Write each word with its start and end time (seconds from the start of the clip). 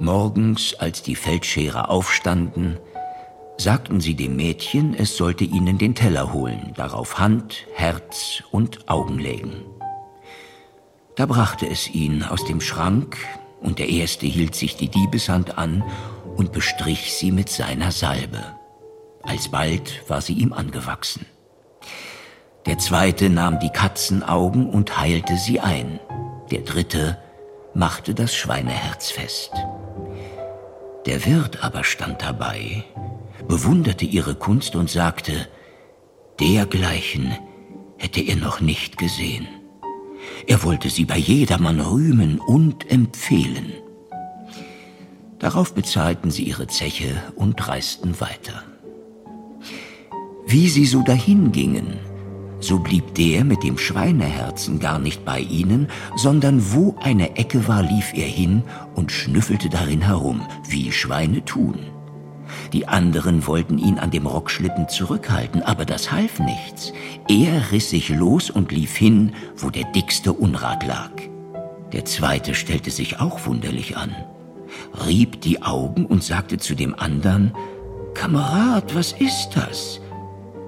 Morgens, 0.00 0.74
als 0.78 1.02
die 1.02 1.14
Feldscherer 1.14 1.90
aufstanden, 1.90 2.78
sagten 3.58 4.00
sie 4.00 4.14
dem 4.14 4.34
Mädchen, 4.34 4.94
es 4.94 5.14
sollte 5.14 5.44
ihnen 5.44 5.76
den 5.76 5.94
Teller 5.94 6.32
holen, 6.32 6.72
darauf 6.74 7.18
Hand, 7.18 7.66
Herz 7.74 8.42
und 8.50 8.88
Augen 8.88 9.18
legen. 9.18 9.62
Da 11.16 11.26
brachte 11.26 11.68
es 11.68 11.90
ihn 11.90 12.22
aus 12.22 12.46
dem 12.46 12.62
Schrank, 12.62 13.18
und 13.60 13.78
der 13.78 13.90
erste 13.90 14.24
hielt 14.24 14.54
sich 14.54 14.74
die 14.74 14.88
Diebeshand 14.88 15.58
an 15.58 15.84
und 16.34 16.52
bestrich 16.52 17.12
sie 17.12 17.30
mit 17.30 17.50
seiner 17.50 17.92
Salbe. 17.92 18.42
Alsbald 19.22 20.08
war 20.08 20.22
sie 20.22 20.32
ihm 20.32 20.54
angewachsen. 20.54 21.26
Der 22.64 22.78
zweite 22.78 23.28
nahm 23.28 23.60
die 23.60 23.68
Katzenaugen 23.68 24.70
und 24.70 24.98
heilte 24.98 25.36
sie 25.36 25.60
ein. 25.60 26.00
Der 26.50 26.62
dritte 26.62 27.18
machte 27.74 28.14
das 28.14 28.34
Schweineherz 28.34 29.10
fest. 29.10 29.52
Der 31.06 31.24
Wirt 31.24 31.64
aber 31.64 31.84
stand 31.84 32.22
dabei, 32.22 32.84
bewunderte 33.48 34.04
ihre 34.04 34.34
Kunst 34.34 34.76
und 34.76 34.90
sagte, 34.90 35.48
dergleichen 36.38 37.32
hätte 37.96 38.20
er 38.20 38.36
noch 38.36 38.60
nicht 38.60 38.98
gesehen. 38.98 39.48
Er 40.46 40.62
wollte 40.62 40.90
sie 40.90 41.04
bei 41.06 41.16
jedermann 41.16 41.80
rühmen 41.80 42.38
und 42.38 42.90
empfehlen. 42.90 43.72
Darauf 45.38 45.74
bezahlten 45.74 46.30
sie 46.30 46.42
ihre 46.44 46.66
Zeche 46.66 47.22
und 47.34 47.66
reisten 47.66 48.20
weiter. 48.20 48.62
Wie 50.46 50.68
sie 50.68 50.84
so 50.84 51.02
dahingingen, 51.02 51.98
so 52.60 52.78
blieb 52.78 53.14
der 53.14 53.44
mit 53.44 53.62
dem 53.62 53.78
Schweineherzen 53.78 54.78
gar 54.78 54.98
nicht 54.98 55.24
bei 55.24 55.40
ihnen, 55.40 55.88
sondern 56.16 56.72
wo 56.72 56.94
eine 57.00 57.36
Ecke 57.36 57.66
war, 57.66 57.82
lief 57.82 58.12
er 58.14 58.26
hin 58.26 58.62
und 58.94 59.10
schnüffelte 59.10 59.68
darin 59.68 60.02
herum, 60.02 60.42
wie 60.68 60.92
Schweine 60.92 61.44
tun. 61.44 61.78
Die 62.72 62.86
anderen 62.86 63.46
wollten 63.46 63.78
ihn 63.78 63.98
an 63.98 64.10
dem 64.10 64.26
Rockschlippen 64.26 64.88
zurückhalten, 64.88 65.62
aber 65.62 65.84
das 65.84 66.12
half 66.12 66.38
nichts. 66.38 66.92
Er 67.28 67.72
riss 67.72 67.90
sich 67.90 68.08
los 68.10 68.50
und 68.50 68.72
lief 68.72 68.96
hin, 68.96 69.32
wo 69.56 69.70
der 69.70 69.84
dickste 69.84 70.32
Unrat 70.32 70.86
lag. 70.86 71.10
Der 71.92 72.04
zweite 72.04 72.54
stellte 72.54 72.90
sich 72.90 73.18
auch 73.18 73.46
wunderlich 73.46 73.96
an, 73.96 74.14
rieb 75.06 75.40
die 75.40 75.62
Augen 75.62 76.06
und 76.06 76.22
sagte 76.22 76.58
zu 76.58 76.74
dem 76.74 76.94
andern, 76.98 77.52
Kamerad, 78.14 78.94
was 78.94 79.12
ist 79.12 79.50
das? 79.54 80.00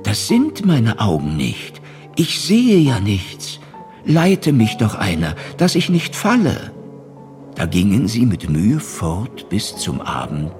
Das 0.05 0.27
sind 0.27 0.65
meine 0.65 0.99
Augen 1.01 1.37
nicht. 1.37 1.82
Ich 2.17 2.41
sehe 2.41 2.79
ja 2.79 3.01
nichts. 3.01 3.59
Leite 4.05 4.53
mich 4.53 4.77
doch 4.77 4.95
einer, 4.95 5.35
dass 5.57 5.75
ich 5.75 5.89
nicht 5.89 6.15
falle. 6.15 6.73
Da 7.55 7.67
gingen 7.67 8.09
sie 8.09 8.27
mit 8.27 8.51
Mühe 8.51 8.81
fort 8.81 9.49
bis 9.49 9.77
zum 9.77 10.01
Abend, 10.01 10.53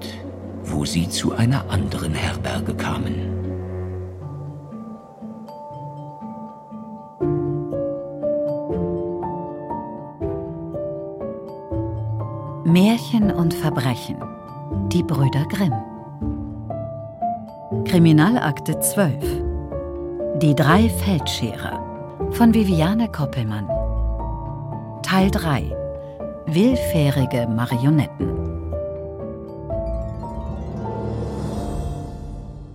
wo 0.63 0.85
sie 0.85 1.09
zu 1.09 1.33
einer 1.33 1.69
anderen 1.69 2.13
Herberge 2.13 2.73
kamen. 2.73 3.33
Märchen 12.65 13.31
und 13.31 13.53
Verbrechen. 13.53 14.17
Die 14.87 15.03
Brüder 15.03 15.45
Grimm. 15.45 15.73
Kriminalakte 17.85 18.79
12. 18.79 19.52
Die 20.41 20.55
drei 20.55 20.89
Feldscherer 20.89 21.79
von 22.31 22.55
Viviane 22.55 23.07
Koppelmann. 23.11 23.67
Teil 25.03 25.29
3. 25.29 25.75
Willfährige 26.47 27.47
Marionetten. 27.47 28.33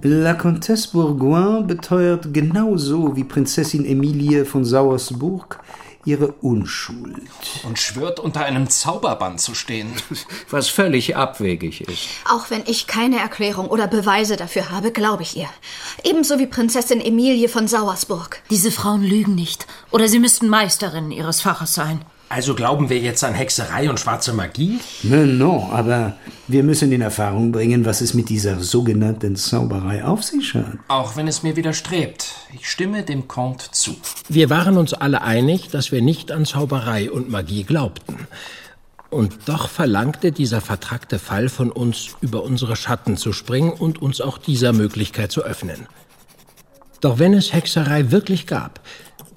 La 0.02 0.34
Comtesse 0.34 0.92
Bourgoin 0.92 1.66
beteuert 1.66 2.32
genauso 2.32 3.16
wie 3.16 3.24
Prinzessin 3.24 3.84
Emilie 3.84 4.44
von 4.44 4.64
Sauersburg 4.64 5.58
ihre 6.04 6.32
Unschuld. 6.32 7.28
Und 7.64 7.78
schwört, 7.78 8.20
unter 8.20 8.44
einem 8.44 8.68
Zauberbann 8.70 9.38
zu 9.38 9.54
stehen. 9.54 9.92
Was 10.50 10.68
völlig 10.68 11.16
abwegig 11.16 11.82
ist. 11.82 12.08
Auch 12.30 12.50
wenn 12.50 12.62
ich 12.66 12.86
keine 12.86 13.18
Erklärung 13.18 13.68
oder 13.68 13.86
Beweise 13.86 14.36
dafür 14.36 14.70
habe, 14.70 14.92
glaube 14.92 15.22
ich 15.22 15.36
ihr. 15.36 15.48
Ebenso 16.04 16.38
wie 16.38 16.46
Prinzessin 16.46 17.00
Emilie 17.00 17.48
von 17.48 17.68
Sauersburg. 17.68 18.42
Diese 18.50 18.70
Frauen 18.70 19.02
lügen 19.02 19.34
nicht. 19.34 19.66
Oder 19.90 20.08
sie 20.08 20.18
müssten 20.18 20.48
Meisterinnen 20.48 21.10
ihres 21.10 21.40
Faches 21.40 21.74
sein. 21.74 22.04
Also 22.30 22.54
glauben 22.54 22.90
wir 22.90 22.98
jetzt 22.98 23.24
an 23.24 23.32
Hexerei 23.32 23.88
und 23.88 23.98
schwarze 23.98 24.34
Magie? 24.34 24.80
No, 25.02 25.24
no, 25.24 25.70
aber 25.72 26.14
wir 26.46 26.62
müssen 26.62 26.92
in 26.92 27.00
Erfahrung 27.00 27.52
bringen, 27.52 27.86
was 27.86 28.02
es 28.02 28.12
mit 28.12 28.28
dieser 28.28 28.60
sogenannten 28.60 29.34
Zauberei 29.34 30.04
auf 30.04 30.22
sich 30.22 30.52
hat. 30.52 30.78
Auch 30.88 31.16
wenn 31.16 31.26
es 31.26 31.42
mir 31.42 31.56
widerstrebt. 31.56 32.34
Ich 32.54 32.68
stimme 32.68 33.02
dem 33.02 33.28
Comte 33.28 33.70
zu. 33.70 33.96
Wir 34.28 34.50
waren 34.50 34.76
uns 34.76 34.92
alle 34.92 35.22
einig, 35.22 35.68
dass 35.70 35.90
wir 35.90 36.02
nicht 36.02 36.30
an 36.30 36.44
Zauberei 36.44 37.10
und 37.10 37.30
Magie 37.30 37.64
glaubten. 37.64 38.26
Und 39.08 39.34
doch 39.46 39.70
verlangte 39.70 40.30
dieser 40.30 40.60
vertrackte 40.60 41.18
Fall 41.18 41.48
von 41.48 41.72
uns, 41.72 42.10
über 42.20 42.42
unsere 42.42 42.76
Schatten 42.76 43.16
zu 43.16 43.32
springen 43.32 43.72
und 43.72 44.02
uns 44.02 44.20
auch 44.20 44.36
dieser 44.36 44.74
Möglichkeit 44.74 45.32
zu 45.32 45.42
öffnen. 45.42 45.86
Doch 47.00 47.18
wenn 47.18 47.32
es 47.32 47.54
Hexerei 47.54 48.10
wirklich 48.10 48.46
gab, 48.46 48.80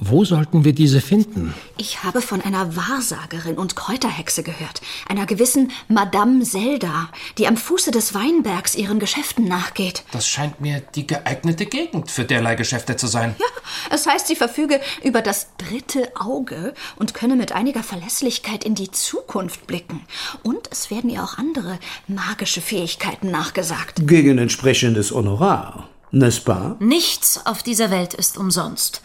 wo 0.03 0.25
sollten 0.25 0.66
wir 0.66 0.73
diese 0.73 1.00
finden? 1.00 1.53
Ich 1.78 2.03
habe 2.03 2.22
von 2.22 2.41
einer 2.41 2.75
Wahrsagerin 2.75 3.56
und 3.56 3.75
Kräuterhexe 3.75 4.41
gehört, 4.41 4.81
einer 5.07 5.28
gewissen 5.28 5.72
Madame 5.88 6.44
Zelda, 6.44 7.09
die 7.38 7.47
am 7.47 7.56
Fuße 7.56 7.91
des 7.91 8.16
Weinbergs 8.16 8.73
ihren 8.73 9.00
Geschäften 9.00 9.45
nachgeht. 9.47 10.03
Das 10.11 10.28
scheint 10.28 10.59
mir 10.59 10.81
die 10.95 11.06
geeignete 11.06 11.67
Gegend 11.67 12.09
für 12.09 12.25
derlei 12.25 12.56
Geschäfte 12.56 12.95
zu 12.95 13.06
sein. 13.06 13.35
Ja, 13.38 13.45
es 13.91 14.07
heißt, 14.07 14.25
sie 14.25 14.35
verfüge 14.35 14.81
über 15.03 15.22
das 15.22 15.50
dritte 15.57 16.11
Auge 16.16 16.73
und 16.95 17.13
könne 17.13 17.35
mit 17.35 17.51
einiger 17.51 17.84
Verlässlichkeit 17.84 18.63
in 18.63 18.73
die 18.73 18.90
Zukunft 18.90 19.67
blicken. 19.67 20.01
Und 20.41 20.67
es 20.72 20.90
werden 20.90 21.11
ihr 21.11 21.23
auch 21.23 21.38
andere 21.38 21.78
magische 22.07 22.61
Fähigkeiten 22.61 23.29
nachgesagt. 23.29 24.07
Gegen 24.07 24.40
entsprechendes 24.40 25.11
Honorar, 25.11 25.90
n'est-ce 26.11 26.41
pas? 26.41 26.75
Nichts 26.79 27.45
auf 27.45 27.61
dieser 27.61 27.91
Welt 27.91 28.16
ist 28.16 28.40
umsonst. 28.40 29.03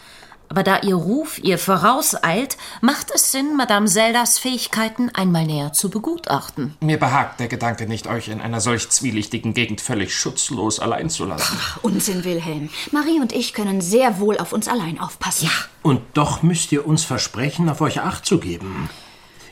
Aber 0.49 0.63
da 0.63 0.81
ihr 0.81 0.95
Ruf 0.95 1.39
ihr 1.43 1.59
vorauseilt, 1.59 2.57
macht 2.81 3.11
es 3.15 3.33
Sinn, 3.33 3.57
Madame 3.57 3.87
Zeldas 3.87 4.39
Fähigkeiten 4.39 5.11
einmal 5.15 5.45
näher 5.47 5.73
zu 5.73 5.91
begutachten. 5.91 6.77
Mir 6.81 6.99
behagt 6.99 7.41
der 7.41 7.49
Gedanke 7.49 7.87
nicht, 7.87 8.07
euch 8.07 8.29
in 8.29 8.41
einer 8.41 8.61
solch 8.61 8.89
zwielichtigen 8.89 9.55
Gegend 9.55 9.81
völlig 9.81 10.15
schutzlos 10.15 10.81
allein 10.81 11.11
zu 11.11 11.25
lassen. 11.25 11.59
Ach, 11.61 11.79
Unsinn, 11.83 12.25
Wilhelm. 12.25 12.71
Marie 12.93 13.21
und 13.21 13.33
ich 13.33 13.55
können 13.55 13.81
sehr 13.81 14.21
wohl 14.21 14.39
auf 14.39 14.53
uns 14.53 14.69
allein 14.69 15.01
aufpassen. 15.01 15.47
Ja. 15.47 15.53
Und 15.83 16.01
doch 16.15 16.43
müsst 16.43 16.73
ihr 16.73 16.87
uns 16.87 17.05
versprechen, 17.05 17.69
auf 17.69 17.81
euch 17.81 18.01
Acht 18.01 18.27
zu 18.27 18.39
geben. 18.39 18.89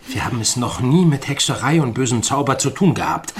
Wir 0.06 0.24
haben 0.24 0.40
es 0.40 0.56
noch 0.56 0.80
nie 0.80 1.04
mit 1.04 1.28
Hexerei 1.28 1.80
und 1.80 1.94
bösem 1.94 2.22
Zauber 2.22 2.58
zu 2.58 2.70
tun 2.70 2.94
gehabt. 2.94 3.32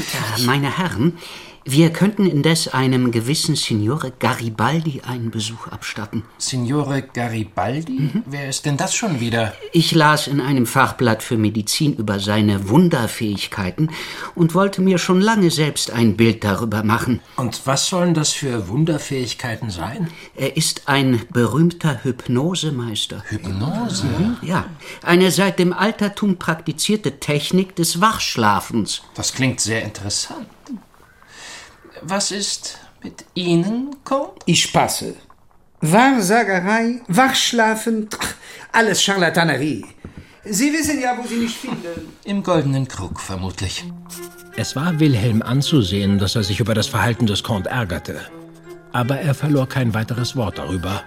Meine 0.44 0.78
Herren, 0.78 1.18
wir 1.66 1.90
könnten 1.94 2.26
indes 2.26 2.68
einem 2.68 3.10
gewissen 3.10 3.56
Signore 3.56 4.12
Garibaldi 4.18 5.00
einen 5.00 5.30
Besuch 5.30 5.68
abstatten. 5.68 6.22
Signore 6.36 7.00
Garibaldi? 7.00 8.00
Mhm. 8.00 8.22
Wer 8.26 8.50
ist 8.50 8.66
denn 8.66 8.76
das 8.76 8.94
schon 8.94 9.18
wieder? 9.18 9.54
Ich 9.72 9.94
las 9.94 10.26
in 10.26 10.42
einem 10.42 10.66
Fachblatt 10.66 11.22
für 11.22 11.38
Medizin 11.38 11.94
über 11.94 12.20
seine 12.20 12.68
Wunderfähigkeiten 12.68 13.90
und 14.34 14.54
wollte 14.54 14.82
mir 14.82 14.98
schon 14.98 15.22
lange 15.22 15.50
selbst 15.50 15.90
ein 15.90 16.18
Bild 16.18 16.44
darüber 16.44 16.82
machen. 16.82 17.20
Und 17.36 17.66
was 17.66 17.88
sollen 17.88 18.12
das 18.12 18.32
für 18.32 18.68
Wunderfähigkeiten 18.68 19.70
sein? 19.70 20.10
Er 20.36 20.58
ist 20.58 20.82
ein 20.86 21.22
berühmter 21.32 22.04
Hypnosemeister. 22.04 23.24
Hypnose? 23.26 24.04
Mhm, 24.04 24.36
ja, 24.42 24.66
eine 25.02 25.30
seit 25.30 25.58
dem 25.58 25.72
Altertum 25.72 26.36
praktizierte 26.36 27.20
Technik 27.20 27.74
des 27.74 28.02
Wachschlafens. 28.02 29.00
Das 29.14 29.32
klingt 29.32 29.60
sehr 29.60 29.82
interessant. 29.82 30.46
Was 32.06 32.32
ist 32.32 32.78
mit 33.02 33.24
Ihnen, 33.34 33.96
Comte? 34.04 34.32
Ich 34.44 34.70
passe. 34.74 35.14
Wahrsagerei, 35.80 37.00
Wachschlafen, 37.08 38.10
alles 38.72 39.02
Charlatanerie. 39.02 39.86
Sie 40.44 40.70
wissen 40.70 41.00
ja, 41.00 41.16
wo 41.18 41.26
Sie 41.26 41.36
mich 41.36 41.56
finden. 41.56 42.12
Im 42.24 42.42
goldenen 42.42 42.86
Krug, 42.86 43.18
vermutlich. 43.18 43.84
Es 44.54 44.76
war 44.76 45.00
Wilhelm 45.00 45.40
anzusehen, 45.40 46.18
dass 46.18 46.36
er 46.36 46.44
sich 46.44 46.60
über 46.60 46.74
das 46.74 46.88
Verhalten 46.88 47.26
des 47.26 47.42
Comte 47.42 47.70
ärgerte. 47.70 48.20
Aber 48.92 49.18
er 49.18 49.34
verlor 49.34 49.66
kein 49.66 49.94
weiteres 49.94 50.36
Wort 50.36 50.58
darüber. 50.58 51.02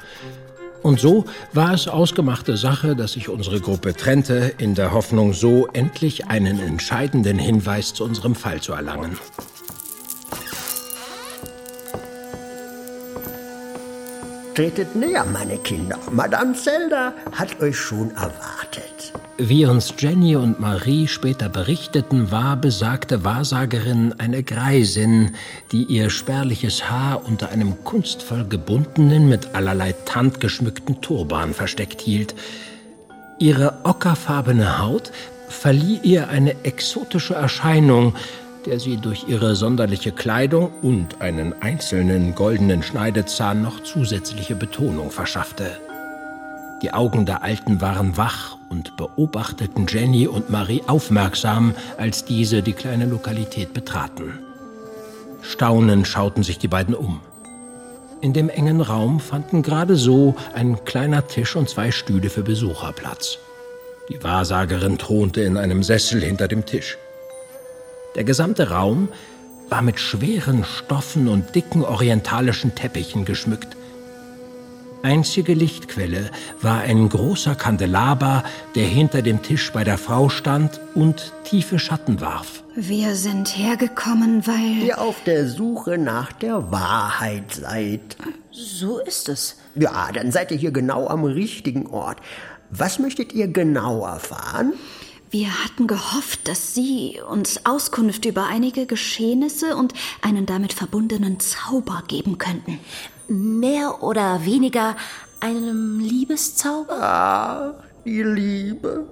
Und 0.82 1.00
so 1.00 1.26
war 1.54 1.76
es 1.76 1.88
ausgemachte 1.88 2.58
Sache, 2.58 2.96
dass 2.96 3.12
sich 3.12 3.30
unsere 3.30 3.62
Gruppe 3.62 3.94
trennte, 3.94 4.56
in 4.58 4.74
der 4.74 4.94
Hoffnung, 4.94 5.34
so 5.34 5.68
endlich 5.74 6.26
einen 6.28 6.60
entscheidenden 6.60 7.38
Hinweis 7.38 7.94
zu 7.94 8.04
unserem 8.04 8.34
Fall 8.34 8.62
zu 8.62 8.74
erlangen. 8.74 9.18
Tretet 14.58 14.96
näher, 14.96 15.24
meine 15.24 15.60
Kinder. 15.60 16.00
Madame 16.12 16.56
Zelda 16.56 17.14
hat 17.32 17.62
euch 17.62 17.78
schon 17.78 18.10
erwartet. 18.16 19.14
Wie 19.38 19.68
uns 19.68 19.94
Jenny 20.00 20.36
und 20.36 20.60
Marie 20.60 21.08
später 21.08 21.48
berichteten, 21.48 22.32
war 22.32 22.58
besagte 22.58 23.24
Wahrsagerin 23.24 24.16
eine 24.18 24.42
Greisin, 24.42 25.36
die 25.72 25.84
ihr 25.84 26.10
spärliches 26.10 26.90
Haar 26.90 27.24
unter 27.24 27.50
einem 27.50 27.84
kunstvoll 27.84 28.46
gebundenen, 28.46 29.30
mit 29.30 29.54
allerlei 29.54 29.94
Tand 30.06 30.40
geschmückten 30.40 31.02
Turban 31.02 31.54
versteckt 31.54 32.02
hielt. 32.02 32.34
Ihre 33.38 33.82
ockerfarbene 33.84 34.80
Haut 34.80 35.12
verlieh 35.50 36.00
ihr 36.02 36.30
eine 36.30 36.66
exotische 36.66 37.36
Erscheinung, 37.36 38.16
der 38.68 38.82
sie 38.82 38.98
durch 38.98 39.26
ihre 39.30 39.56
sonderliche 39.56 40.12
Kleidung 40.12 40.72
und 40.82 41.22
einen 41.22 41.54
einzelnen 41.62 42.36
goldenen 42.36 42.84
Schneidezahn 42.84 43.62
noch 43.62 43.82
zusätzliche 43.82 44.56
Betonung 44.56 45.10
verschaffte. 45.10 45.80
Die 46.82 46.94
Augen 46.94 47.26
der 47.26 47.44
Alten 47.44 47.80
waren 47.80 48.18
wach 48.18 48.58
und 48.70 48.98
beobachteten 48.98 49.88
Jenny 49.88 50.28
und 50.28 50.50
Marie 50.50 50.84
aufmerksam, 50.86 51.74
als 51.98 52.26
diese 52.26 52.62
die 52.62 52.74
kleine 52.74 53.06
Lokalität 53.06 53.74
betraten. 53.74 54.40
Staunend 55.42 56.06
schauten 56.06 56.44
sich 56.44 56.60
die 56.60 56.68
beiden 56.68 56.94
um. 56.94 57.22
In 58.20 58.34
dem 58.34 58.50
engen 58.50 58.82
Raum 58.82 59.22
fanden 59.22 59.62
gerade 59.62 59.96
so 59.96 60.36
ein 60.54 60.84
kleiner 60.84 61.26
Tisch 61.26 61.56
und 61.56 61.70
zwei 61.70 61.92
Stühle 61.92 62.30
für 62.30 62.44
Besucher 62.44 62.92
Platz. 62.92 63.38
Die 64.10 64.22
Wahrsagerin 64.22 64.98
thronte 64.98 65.42
in 65.42 65.56
einem 65.56 65.84
Sessel 65.84 66.22
hinter 66.22 66.50
dem 66.50 66.66
Tisch. 66.66 66.98
Der 68.18 68.24
gesamte 68.24 68.72
Raum 68.72 69.10
war 69.70 69.84
mit 69.84 70.00
schweren 70.00 70.64
Stoffen 70.64 71.28
und 71.28 71.54
dicken 71.54 71.84
orientalischen 71.84 72.74
Teppichen 72.74 73.26
geschmückt. 73.26 73.78
Einzige 75.04 75.54
Lichtquelle 75.54 76.32
war 76.60 76.80
ein 76.80 77.10
großer 77.10 77.54
Kandelaber, 77.54 78.44
der 78.74 78.86
hinter 78.86 79.22
dem 79.22 79.44
Tisch 79.44 79.72
bei 79.72 79.84
der 79.84 80.00
Frau 80.00 80.30
stand 80.30 80.82
und 80.96 81.32
tiefe 81.44 81.78
Schatten 81.78 82.20
warf. 82.20 82.64
Wir 82.76 83.14
sind 83.14 83.56
hergekommen, 83.56 84.48
weil... 84.48 84.84
Ihr 84.84 85.00
auf 85.00 85.24
der 85.24 85.48
Suche 85.48 86.00
nach 86.00 86.32
der 86.34 86.72
Wahrheit 86.72 87.54
seid. 87.54 88.18
So 88.52 88.98
ist 88.98 89.30
es. 89.30 89.58
Ja, 89.76 90.10
dann 90.12 90.32
seid 90.32 90.50
ihr 90.50 90.58
hier 90.58 90.72
genau 90.72 91.08
am 91.08 91.24
richtigen 91.24 91.86
Ort. 91.86 92.18
Was 92.72 92.98
möchtet 92.98 93.32
ihr 93.32 93.48
genau 93.48 94.06
erfahren? 94.06 94.74
Wir 95.30 95.64
hatten 95.64 95.88
gehofft, 95.88 96.48
dass 96.48 96.74
Sie 96.74 97.20
uns 97.30 97.66
Auskunft 97.66 98.26
über 98.26 98.46
einige 98.46 98.86
Geschehnisse 98.86 99.76
und 99.76 99.94
einen 100.22 100.46
damit 100.46 100.72
verbundenen 100.74 101.40
Zauber 101.40 102.04
geben 102.08 102.38
könnten. 102.38 102.80
Mehr 103.28 104.04
oder 104.04 104.46
weniger 104.46 104.96
einem 105.42 106.00
Liebeszauber? 106.00 106.94
Ah, 107.02 107.74
die 108.06 108.24
Liebe. 108.24 109.06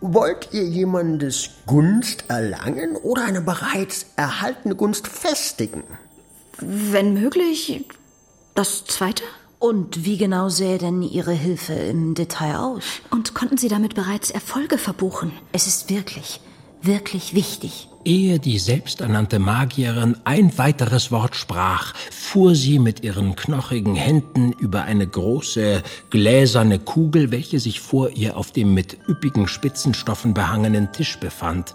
Wollt 0.00 0.48
ihr 0.52 0.64
jemandes 0.64 1.50
Gunst 1.66 2.24
erlangen 2.28 2.96
oder 2.96 3.24
eine 3.24 3.42
bereits 3.42 4.06
erhaltene 4.16 4.76
Gunst 4.76 5.08
festigen? 5.08 5.84
Wenn 6.58 7.12
möglich, 7.12 7.84
das 8.54 8.84
zweite? 8.86 9.24
Und 9.58 10.04
wie 10.04 10.18
genau 10.18 10.48
sähe 10.48 10.78
denn 10.78 11.02
Ihre 11.02 11.32
Hilfe 11.32 11.72
im 11.72 12.14
Detail 12.14 12.56
aus? 12.56 12.84
Und 13.10 13.34
konnten 13.34 13.56
Sie 13.56 13.68
damit 13.68 13.94
bereits 13.94 14.30
Erfolge 14.30 14.76
verbuchen? 14.76 15.32
Es 15.52 15.66
ist 15.66 15.88
wirklich, 15.88 16.40
wirklich 16.82 17.34
wichtig. 17.34 17.88
Ehe 18.04 18.38
die 18.38 18.60
selbsternannte 18.60 19.40
Magierin 19.40 20.16
ein 20.22 20.56
weiteres 20.58 21.10
Wort 21.10 21.34
sprach, 21.34 21.92
fuhr 22.12 22.54
sie 22.54 22.78
mit 22.78 23.02
ihren 23.02 23.34
knochigen 23.34 23.96
Händen 23.96 24.52
über 24.52 24.82
eine 24.82 25.08
große 25.08 25.82
gläserne 26.10 26.78
Kugel, 26.78 27.32
welche 27.32 27.58
sich 27.58 27.80
vor 27.80 28.10
ihr 28.10 28.36
auf 28.36 28.52
dem 28.52 28.74
mit 28.74 28.98
üppigen 29.08 29.48
Spitzenstoffen 29.48 30.34
behangenen 30.34 30.92
Tisch 30.92 31.18
befand. 31.18 31.74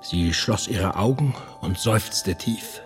Sie 0.00 0.32
schloss 0.32 0.68
ihre 0.68 0.96
Augen 0.96 1.34
und 1.60 1.78
seufzte 1.78 2.36
tief. 2.36 2.80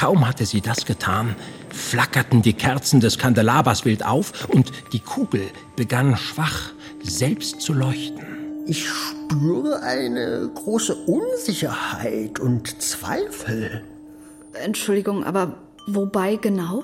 Kaum 0.00 0.26
hatte 0.26 0.46
sie 0.46 0.62
das 0.62 0.86
getan, 0.86 1.36
flackerten 1.68 2.40
die 2.40 2.54
Kerzen 2.54 3.00
des 3.00 3.18
Kandelabers 3.18 3.84
wild 3.84 4.02
auf 4.02 4.48
und 4.48 4.72
die 4.94 5.00
Kugel 5.00 5.42
begann 5.76 6.16
schwach 6.16 6.70
selbst 7.02 7.60
zu 7.60 7.74
leuchten. 7.74 8.64
Ich 8.66 8.88
spüre 8.88 9.82
eine 9.82 10.50
große 10.54 10.94
Unsicherheit 10.94 12.40
und 12.40 12.80
Zweifel. 12.80 13.84
Entschuldigung, 14.54 15.22
aber 15.22 15.58
wobei 15.86 16.36
genau? 16.36 16.82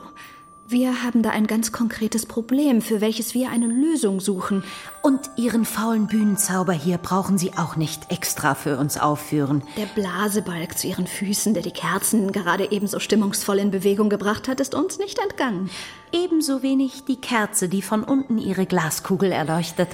Wir 0.68 1.04
haben 1.04 1.22
da 1.22 1.30
ein 1.30 1.46
ganz 1.46 1.70
konkretes 1.70 2.26
Problem, 2.26 2.82
für 2.82 3.00
welches 3.00 3.34
wir 3.34 3.50
eine 3.50 3.68
Lösung 3.68 4.18
suchen. 4.18 4.64
Und 5.00 5.20
Ihren 5.36 5.64
faulen 5.64 6.08
Bühnenzauber 6.08 6.72
hier 6.72 6.98
brauchen 6.98 7.38
Sie 7.38 7.52
auch 7.52 7.76
nicht 7.76 8.10
extra 8.10 8.56
für 8.56 8.76
uns 8.76 8.98
aufführen. 8.98 9.62
Der 9.76 9.86
Blasebalg 9.86 10.76
zu 10.76 10.88
Ihren 10.88 11.06
Füßen, 11.06 11.54
der 11.54 11.62
die 11.62 11.70
Kerzen 11.70 12.32
gerade 12.32 12.72
ebenso 12.72 12.98
stimmungsvoll 12.98 13.60
in 13.60 13.70
Bewegung 13.70 14.10
gebracht 14.10 14.48
hat, 14.48 14.58
ist 14.58 14.74
uns 14.74 14.98
nicht 14.98 15.20
entgangen. 15.20 15.70
Ebenso 16.12 16.64
wenig 16.64 17.04
die 17.04 17.20
Kerze, 17.20 17.68
die 17.68 17.82
von 17.82 18.02
unten 18.02 18.38
Ihre 18.38 18.66
Glaskugel 18.66 19.30
erleuchtet. 19.30 19.90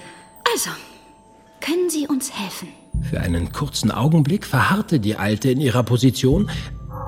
Also, 0.55 0.71
können 1.61 1.91
Sie 1.91 2.09
uns 2.09 2.33
helfen? 2.33 2.69
Für 3.11 3.21
einen 3.21 3.53
kurzen 3.53 3.91
Augenblick 3.91 4.47
verharrte 4.47 5.01
die 5.01 5.17
Alte 5.17 5.51
in 5.51 5.61
ihrer 5.61 5.83
Position, 5.83 6.51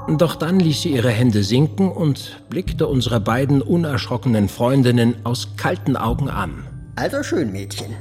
doch 0.08 0.36
dann 0.36 0.60
ließ 0.60 0.82
sie 0.82 0.92
ihre 0.92 1.10
Hände 1.10 1.42
sinken 1.42 1.90
und 1.90 2.40
blickte 2.50 2.86
unsere 2.86 3.20
beiden 3.20 3.62
unerschrockenen 3.62 4.48
Freundinnen 4.48 5.16
aus 5.24 5.56
kalten 5.56 5.96
Augen 5.96 6.28
an. 6.28 6.66
Also 6.96 7.22
schön, 7.22 7.52
Mädchen. 7.52 7.94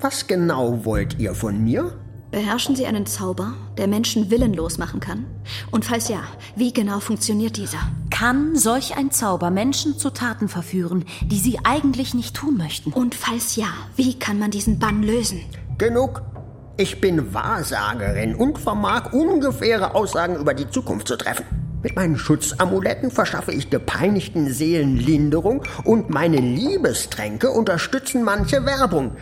Was 0.00 0.26
genau 0.26 0.84
wollt 0.84 1.18
ihr 1.18 1.34
von 1.34 1.62
mir? 1.62 1.92
Beherrschen 2.30 2.76
Sie 2.76 2.84
einen 2.86 3.06
Zauber, 3.06 3.54
der 3.78 3.86
Menschen 3.86 4.30
willenlos 4.30 4.76
machen 4.78 5.00
kann? 5.00 5.24
Und 5.70 5.84
falls 5.84 6.08
ja, 6.08 6.20
wie 6.56 6.72
genau 6.72 7.00
funktioniert 7.00 7.56
dieser? 7.56 7.78
Kann 8.10 8.56
solch 8.56 8.96
ein 8.96 9.10
Zauber 9.10 9.50
Menschen 9.50 9.96
zu 9.96 10.10
Taten 10.10 10.48
verführen, 10.48 11.04
die 11.22 11.38
sie 11.38 11.58
eigentlich 11.64 12.12
nicht 12.12 12.34
tun 12.34 12.56
möchten? 12.56 12.92
Und 12.92 13.14
falls 13.14 13.56
ja, 13.56 13.68
wie 13.94 14.18
kann 14.18 14.38
man 14.38 14.50
diesen 14.50 14.78
Bann 14.78 15.02
lösen? 15.02 15.40
Genug. 15.78 16.22
Ich 16.78 17.00
bin 17.00 17.32
Wahrsagerin 17.32 18.34
und 18.34 18.58
vermag 18.58 19.14
ungefähre 19.14 19.94
Aussagen 19.94 20.36
über 20.36 20.52
die 20.52 20.68
Zukunft 20.68 21.08
zu 21.08 21.16
treffen. 21.16 21.46
Mit 21.82 21.96
meinen 21.96 22.18
Schutzamuletten 22.18 23.10
verschaffe 23.10 23.52
ich 23.52 23.70
gepeinigten 23.70 24.52
Seelen 24.52 24.98
Linderung 24.98 25.62
und 25.84 26.10
meine 26.10 26.36
Liebestränke 26.36 27.50
unterstützen 27.50 28.24
manche 28.24 28.66
Werbung. 28.66 29.12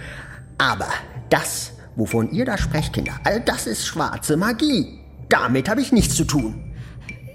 Aber 0.58 0.88
das, 1.30 1.74
wovon 1.94 2.28
ihr 2.32 2.44
da 2.44 2.58
sprecht, 2.58 2.92
Kinder, 2.92 3.20
all 3.22 3.40
das 3.40 3.68
ist 3.68 3.86
schwarze 3.86 4.36
Magie. 4.36 4.98
Damit 5.28 5.68
habe 5.68 5.80
ich 5.80 5.92
nichts 5.92 6.16
zu 6.16 6.24
tun. 6.24 6.74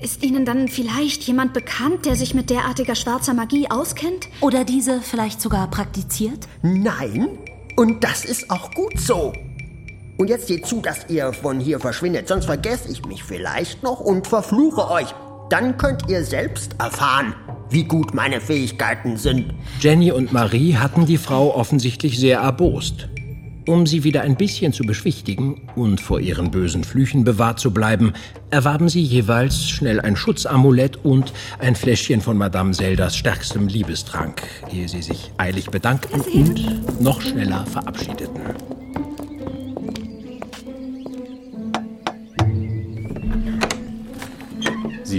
Ist 0.02 0.22
Ihnen 0.22 0.44
dann 0.44 0.68
vielleicht 0.68 1.24
jemand 1.24 1.54
bekannt, 1.54 2.06
der 2.06 2.18
sich 2.18 2.34
mit 2.34 2.50
derartiger 2.50 2.96
schwarzer 2.96 3.34
Magie 3.34 3.72
auskennt? 3.72 4.28
Oder 4.42 4.66
diese 4.66 5.00
vielleicht 5.00 5.40
sogar 5.40 5.70
praktiziert? 5.70 6.46
Nein, 6.62 7.38
und 7.78 8.04
das 8.04 8.26
ist 8.26 8.50
auch 8.50 8.72
gut 8.72 9.00
so. 9.00 9.32
Und 10.20 10.30
jetzt 10.30 10.48
seht 10.48 10.66
zu, 10.66 10.82
dass 10.82 11.06
ihr 11.08 11.32
von 11.32 11.62
hier 11.62 11.80
verschwindet, 11.80 12.28
sonst 12.28 12.44
vergesse 12.44 12.92
ich 12.92 13.06
mich 13.06 13.24
vielleicht 13.24 13.84
noch 13.84 14.02
und 14.02 14.28
verfluche 14.28 14.92
euch. 14.92 15.08
Dann 15.50 15.78
könnt 15.78 16.10
ihr 16.10 16.26
selbst 16.26 16.76
erfahren, 16.78 17.34
wie 17.70 17.86
gut 17.86 18.14
meine 18.14 18.42
Fähigkeiten 18.42 19.16
sind. 19.16 19.54
Jenny 19.80 20.12
und 20.12 20.34
Marie 20.34 20.76
hatten 20.76 21.06
die 21.06 21.18
Frau 21.18 21.56
offensichtlich 21.56 22.20
sehr 22.20 22.40
erbost. 22.40 23.08
Um 23.66 23.88
sie 23.88 24.04
wieder 24.04 24.24
ein 24.24 24.36
bisschen 24.36 24.74
zu 24.74 24.84
beschwichtigen 24.84 25.70
und 25.76 26.02
vor 26.02 26.20
ihren 26.20 26.52
bösen 26.52 26.84
Flüchen 26.84 27.24
bewahrt 27.24 27.60
zu 27.60 27.72
bleiben, 27.72 28.12
erwarben 28.50 28.90
sie 28.90 29.02
jeweils 29.02 29.70
schnell 29.70 30.02
ein 30.02 30.18
Schutzamulett 30.18 30.98
und 30.98 31.32
ein 31.60 31.76
Fläschchen 31.76 32.20
von 32.20 32.36
Madame 32.36 32.74
Zeldas 32.74 33.16
stärkstem 33.16 33.70
Liebestrank, 33.70 34.44
ehe 34.70 34.90
sie 34.90 35.02
sich 35.02 35.32
eilig 35.38 35.70
bedankten 35.70 36.20
und 36.20 37.02
noch 37.02 37.22
schneller 37.22 37.66
verabschiedeten. 37.68 38.42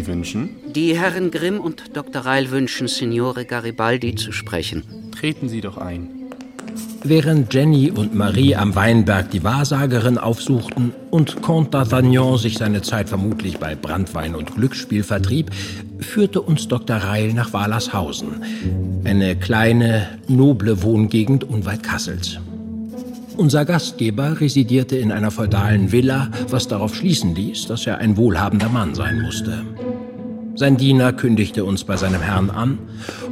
Sie 0.01 0.07
wünschen? 0.07 0.57
Die 0.75 0.97
Herren 0.97 1.31
Grimm 1.31 1.61
und 1.61 1.95
Dr. 1.95 2.23
Reil 2.23 2.51
wünschen 2.51 2.89
Signore 2.89 3.45
Garibaldi 3.45 4.15
zu 4.15 4.33
sprechen. 4.33 4.83
Treten 5.15 5.51
Sie 5.51 5.61
doch 5.61 5.77
ein. 5.77 6.09
Während 7.03 7.53
Jenny 7.53 7.91
und 7.91 8.15
Marie 8.15 8.55
am 8.57 8.75
Weinberg 8.75 9.31
die 9.31 9.45
Wahrsagerin 9.45 10.17
aufsuchten 10.17 10.95
und 11.11 11.43
Comte 11.43 11.77
d'Artagnan 11.77 12.39
sich 12.39 12.57
seine 12.57 12.81
Zeit 12.83 13.09
vermutlich 13.11 13.59
bei 13.59 13.75
Brandwein 13.75 14.35
und 14.35 14.55
Glücksspiel 14.55 15.03
vertrieb, 15.03 15.51
führte 15.99 16.41
uns 16.41 16.69
Dr. 16.69 16.97
Reil 16.97 17.35
nach 17.35 17.53
Walershausen, 17.53 18.43
eine 19.05 19.37
kleine, 19.37 20.09
noble 20.29 20.83
Wohngegend 20.83 21.45
unweit 21.45 21.83
Kassels. 21.83 22.39
Unser 23.37 23.65
Gastgeber 23.65 24.41
residierte 24.41 24.97
in 24.97 25.13
einer 25.13 25.31
feudalen 25.31 25.93
Villa, 25.93 26.29
was 26.49 26.69
darauf 26.69 26.95
schließen 26.95 27.35
ließ, 27.35 27.67
dass 27.67 27.87
er 27.87 27.99
ein 27.99 28.19
wohlhabender 28.19 28.69
Mann 28.69 28.95
sein 28.95 29.23
musste. 29.23 29.65
Sein 30.61 30.77
Diener 30.77 31.15
kündigte 31.15 31.65
uns 31.65 31.85
bei 31.85 31.97
seinem 31.97 32.21
Herrn 32.21 32.51
an 32.51 32.79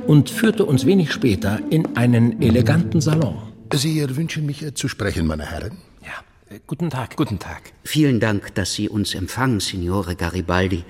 und 0.07 0.31
führte 0.31 0.65
uns 0.65 0.87
wenig 0.87 1.13
später 1.13 1.61
in 1.69 1.95
einen 1.95 2.41
eleganten 2.41 3.03
Salon. 3.03 3.37
Sie 3.71 4.03
wünschen 4.17 4.47
mich 4.47 4.63
äh, 4.63 4.73
zu 4.73 4.89
sprechen, 4.89 5.27
meine 5.27 5.45
Herren? 5.45 5.77
Ja, 6.03 6.25
äh, 6.49 6.59
guten 6.67 6.89
Tag. 6.89 7.17
Guten 7.17 7.39
Tag. 7.39 7.75
Vielen 7.85 8.19
Dank, 8.19 8.55
dass 8.55 8.73
Sie 8.73 8.89
uns 8.89 9.15
empfangen, 9.15 9.61
Signore 9.61 10.17
Garibaldi. 10.17 10.85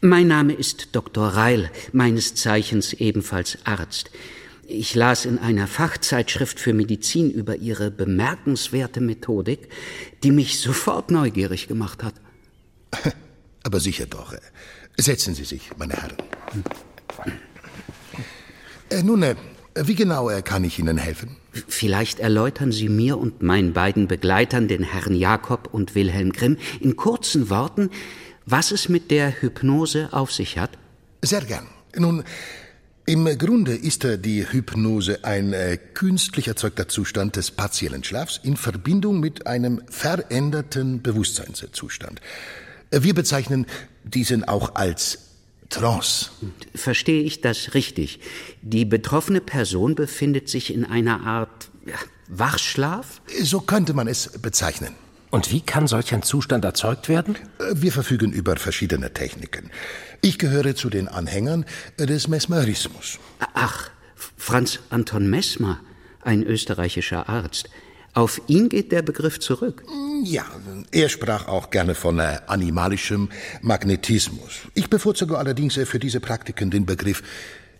Mein 0.00 0.26
Name 0.26 0.54
ist 0.54 0.96
Dr. 0.96 1.28
Reil, 1.28 1.70
meines 1.92 2.34
Zeichens 2.34 2.92
ebenfalls 2.94 3.58
Arzt. 3.62 4.10
Ich 4.66 4.96
las 4.96 5.24
in 5.24 5.38
einer 5.38 5.68
Fachzeitschrift 5.68 6.58
für 6.58 6.72
Medizin 6.72 7.30
über 7.30 7.54
Ihre 7.54 7.92
bemerkenswerte 7.92 9.00
Methodik, 9.00 9.68
die 10.24 10.32
mich 10.32 10.58
sofort 10.58 11.12
neugierig 11.12 11.68
gemacht 11.68 12.02
hat. 12.02 12.14
Aber 13.62 13.78
sicher 13.78 14.06
doch. 14.06 14.34
Setzen 14.96 15.34
Sie 15.34 15.44
sich, 15.44 15.70
meine 15.76 15.94
Herren. 15.94 16.16
Äh, 18.90 19.02
nun, 19.02 19.22
äh, 19.22 19.34
wie 19.74 19.94
genau 19.94 20.30
äh, 20.30 20.42
kann 20.42 20.62
ich 20.62 20.78
Ihnen 20.78 20.98
helfen? 20.98 21.36
Vielleicht 21.68 22.20
erläutern 22.20 22.70
Sie 22.70 22.88
mir 22.88 23.18
und 23.18 23.42
meinen 23.42 23.72
beiden 23.72 24.06
Begleitern, 24.06 24.68
den 24.68 24.82
Herrn 24.82 25.14
Jakob 25.14 25.68
und 25.72 25.94
Wilhelm 25.94 26.32
Grimm, 26.32 26.58
in 26.80 26.96
kurzen 26.96 27.50
Worten, 27.50 27.90
was 28.46 28.70
es 28.70 28.88
mit 28.88 29.10
der 29.10 29.40
Hypnose 29.40 30.08
auf 30.12 30.32
sich 30.32 30.58
hat? 30.58 30.70
Sehr 31.22 31.40
gern. 31.40 31.66
Nun, 31.96 32.24
im 33.06 33.26
Grunde 33.36 33.74
ist 33.74 34.04
äh, 34.04 34.18
die 34.18 34.50
Hypnose 34.50 35.24
ein 35.24 35.52
äh, 35.52 35.76
künstlich 35.76 36.48
erzeugter 36.48 36.88
Zustand 36.88 37.36
des 37.36 37.50
partiellen 37.50 38.04
Schlafs 38.04 38.40
in 38.42 38.56
Verbindung 38.56 39.20
mit 39.20 39.46
einem 39.46 39.82
veränderten 39.90 41.02
Bewusstseinszustand. 41.02 42.20
Äh, 42.90 43.02
Wir 43.02 43.14
bezeichnen 43.14 43.66
diesen 44.04 44.44
auch 44.44 44.74
als 44.74 45.18
Trance. 45.70 46.30
Verstehe 46.74 47.22
ich 47.22 47.40
das 47.40 47.74
richtig? 47.74 48.20
Die 48.62 48.84
betroffene 48.84 49.40
Person 49.40 49.94
befindet 49.94 50.48
sich 50.48 50.72
in 50.72 50.84
einer 50.84 51.26
Art 51.26 51.70
Wachschlaf? 52.28 53.20
So 53.42 53.60
könnte 53.60 53.94
man 53.94 54.06
es 54.06 54.38
bezeichnen. 54.40 54.94
Und 55.30 55.50
wie 55.50 55.60
kann 55.60 55.88
solch 55.88 56.14
ein 56.14 56.22
Zustand 56.22 56.64
erzeugt 56.64 57.08
werden? 57.08 57.36
Äh, 57.58 57.74
Wir 57.74 57.90
verfügen 57.92 58.32
über 58.32 58.56
verschiedene 58.56 59.12
Techniken. 59.12 59.70
Ich 60.22 60.38
gehöre 60.38 60.76
zu 60.76 60.90
den 60.90 61.08
Anhängern 61.08 61.64
des 61.98 62.28
Mesmerismus. 62.28 63.18
Ach, 63.52 63.90
Franz 64.36 64.78
Anton 64.90 65.28
Messmer, 65.28 65.80
ein 66.22 66.44
österreichischer 66.44 67.28
Arzt. 67.28 67.68
Auf 68.14 68.40
ihn 68.46 68.68
geht 68.68 68.92
der 68.92 69.02
Begriff 69.02 69.40
zurück. 69.40 69.82
Ja, 70.22 70.44
er 70.92 71.08
sprach 71.08 71.48
auch 71.48 71.70
gerne 71.70 71.96
von 71.96 72.20
äh, 72.20 72.38
animalischem 72.46 73.28
Magnetismus. 73.60 74.60
Ich 74.74 74.88
bevorzuge 74.88 75.36
allerdings 75.36 75.76
äh, 75.76 75.84
für 75.84 75.98
diese 75.98 76.20
Praktiken 76.20 76.70
den 76.70 76.86
Begriff 76.86 77.22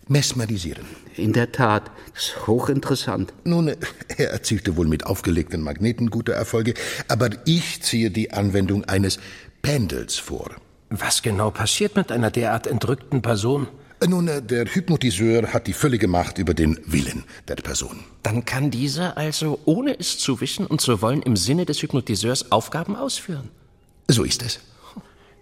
mesmerisieren. 0.09 0.85
In 1.15 1.31
der 1.31 1.53
Tat, 1.53 1.89
das 2.13 2.25
ist 2.25 2.47
hochinteressant. 2.47 3.33
Nun, 3.45 3.69
äh, 3.69 3.77
er 4.17 4.31
erzielte 4.31 4.75
wohl 4.75 4.87
mit 4.87 5.05
aufgelegten 5.05 5.61
Magneten 5.61 6.09
gute 6.09 6.33
Erfolge, 6.33 6.73
aber 7.07 7.29
ich 7.45 7.81
ziehe 7.81 8.11
die 8.11 8.31
Anwendung 8.31 8.83
eines 8.83 9.19
Pendels 9.61 10.17
vor. 10.17 10.51
Was 10.89 11.21
genau 11.21 11.49
passiert 11.49 11.95
mit 11.95 12.11
einer 12.11 12.29
derart 12.29 12.67
entrückten 12.67 13.21
Person? 13.21 13.67
Nun, 14.07 14.27
äh, 14.27 14.41
der 14.41 14.65
Hypnotiseur 14.65 15.53
hat 15.53 15.67
die 15.67 15.73
völlige 15.73 16.07
Macht 16.07 16.37
über 16.37 16.53
den 16.53 16.79
Willen 16.85 17.23
der 17.47 17.55
Person. 17.55 18.01
Dann 18.23 18.45
kann 18.45 18.71
dieser 18.71 19.17
also, 19.17 19.59
ohne 19.65 19.97
es 19.97 20.17
zu 20.17 20.41
wissen 20.41 20.65
und 20.65 20.81
zu 20.81 21.01
wollen, 21.01 21.21
im 21.21 21.35
Sinne 21.35 21.65
des 21.65 21.81
Hypnotiseurs 21.81 22.51
Aufgaben 22.51 22.95
ausführen. 22.95 23.49
So 24.07 24.23
ist 24.23 24.43
es. 24.43 24.59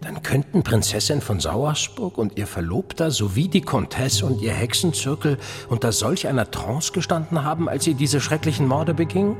Dann 0.01 0.21
könnten 0.21 0.63
Prinzessin 0.63 1.21
von 1.21 1.39
Sauersburg 1.39 2.17
und 2.17 2.37
ihr 2.37 2.45
Verlobter 2.45 3.09
sowie 3.09 3.47
die 3.47 3.61
Comtesse 3.61 4.25
und 4.25 4.41
ihr 4.41 4.53
Hexenzirkel 4.53 5.37
unter 5.69 5.93
solch 5.93 6.27
einer 6.27 6.51
Trance 6.51 6.91
gestanden 6.91 7.43
haben, 7.43 7.69
als 7.69 7.85
sie 7.85 7.93
diese 7.93 8.19
schrecklichen 8.19 8.67
Morde 8.67 8.93
begingen? 8.93 9.37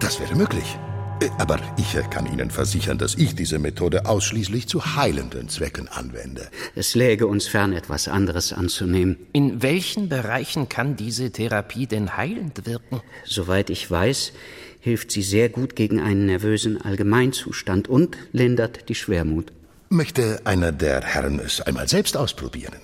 Das 0.00 0.20
wäre 0.20 0.34
möglich. 0.34 0.78
Äh, 1.20 1.30
Aber 1.38 1.60
ich 1.76 1.94
kann 2.10 2.26
Ihnen 2.32 2.50
versichern, 2.50 2.98
dass 2.98 3.14
ich 3.14 3.34
diese 3.34 3.58
Methode 3.58 4.06
ausschließlich 4.06 4.68
zu 4.68 4.96
heilenden 4.96 5.48
Zwecken 5.48 5.88
anwende. 5.88 6.48
Es 6.74 6.94
läge 6.94 7.26
uns 7.26 7.46
fern, 7.46 7.72
etwas 7.72 8.08
anderes 8.08 8.52
anzunehmen. 8.52 9.16
In 9.32 9.62
welchen 9.62 10.08
Bereichen 10.08 10.68
kann 10.68 10.96
diese 10.96 11.30
Therapie 11.30 11.86
denn 11.86 12.16
heilend 12.16 12.66
wirken? 12.66 13.00
Soweit 13.24 13.70
ich 13.70 13.90
weiß, 13.90 14.32
hilft 14.80 15.10
sie 15.10 15.22
sehr 15.22 15.48
gut 15.48 15.76
gegen 15.76 16.00
einen 16.00 16.26
nervösen 16.26 16.80
Allgemeinzustand 16.80 17.88
und 17.88 18.16
lindert 18.32 18.88
die 18.88 18.94
Schwermut. 18.94 19.52
Möchte 19.88 20.40
einer 20.44 20.72
der 20.72 21.02
Herren 21.02 21.38
es 21.38 21.60
einmal 21.60 21.88
selbst 21.88 22.16
ausprobieren? 22.16 22.74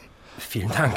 Vielen 0.49 0.71
Dank. 0.71 0.97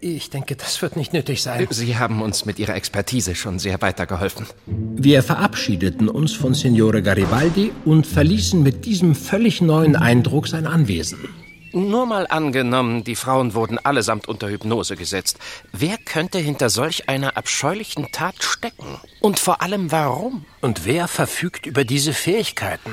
Ich 0.00 0.30
denke, 0.30 0.54
das 0.54 0.80
wird 0.82 0.96
nicht 0.96 1.12
nötig 1.12 1.42
sein. 1.42 1.66
Sie 1.70 1.96
haben 1.96 2.22
uns 2.22 2.44
mit 2.44 2.58
Ihrer 2.58 2.74
Expertise 2.74 3.34
schon 3.34 3.58
sehr 3.58 3.80
weitergeholfen. 3.80 4.46
Wir 4.66 5.22
verabschiedeten 5.22 6.08
uns 6.08 6.32
von 6.32 6.54
Signore 6.54 7.02
Garibaldi 7.02 7.72
und 7.84 8.06
verließen 8.06 8.62
mit 8.62 8.84
diesem 8.84 9.14
völlig 9.14 9.60
neuen 9.60 9.96
Eindruck 9.96 10.46
sein 10.46 10.66
Anwesen. 10.66 11.28
Nur 11.72 12.06
mal 12.06 12.26
angenommen, 12.26 13.04
die 13.04 13.16
Frauen 13.16 13.54
wurden 13.54 13.78
allesamt 13.78 14.28
unter 14.28 14.48
Hypnose 14.48 14.96
gesetzt. 14.96 15.38
Wer 15.72 15.98
könnte 15.98 16.38
hinter 16.38 16.70
solch 16.70 17.08
einer 17.08 17.36
abscheulichen 17.36 18.12
Tat 18.12 18.42
stecken? 18.42 19.00
Und 19.20 19.38
vor 19.38 19.60
allem 19.62 19.92
warum? 19.92 20.44
Und 20.60 20.86
wer 20.86 21.08
verfügt 21.08 21.66
über 21.66 21.84
diese 21.84 22.12
Fähigkeiten? 22.12 22.92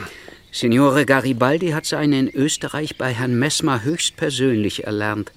Signore 0.51 1.05
Garibaldi 1.05 1.69
hat 1.71 1.85
seine 1.85 2.19
in 2.19 2.29
Österreich 2.29 2.97
bei 2.97 3.13
Herrn 3.13 3.39
Messmer 3.39 3.83
höchstpersönlich 3.83 4.83
erlernt. 4.83 5.31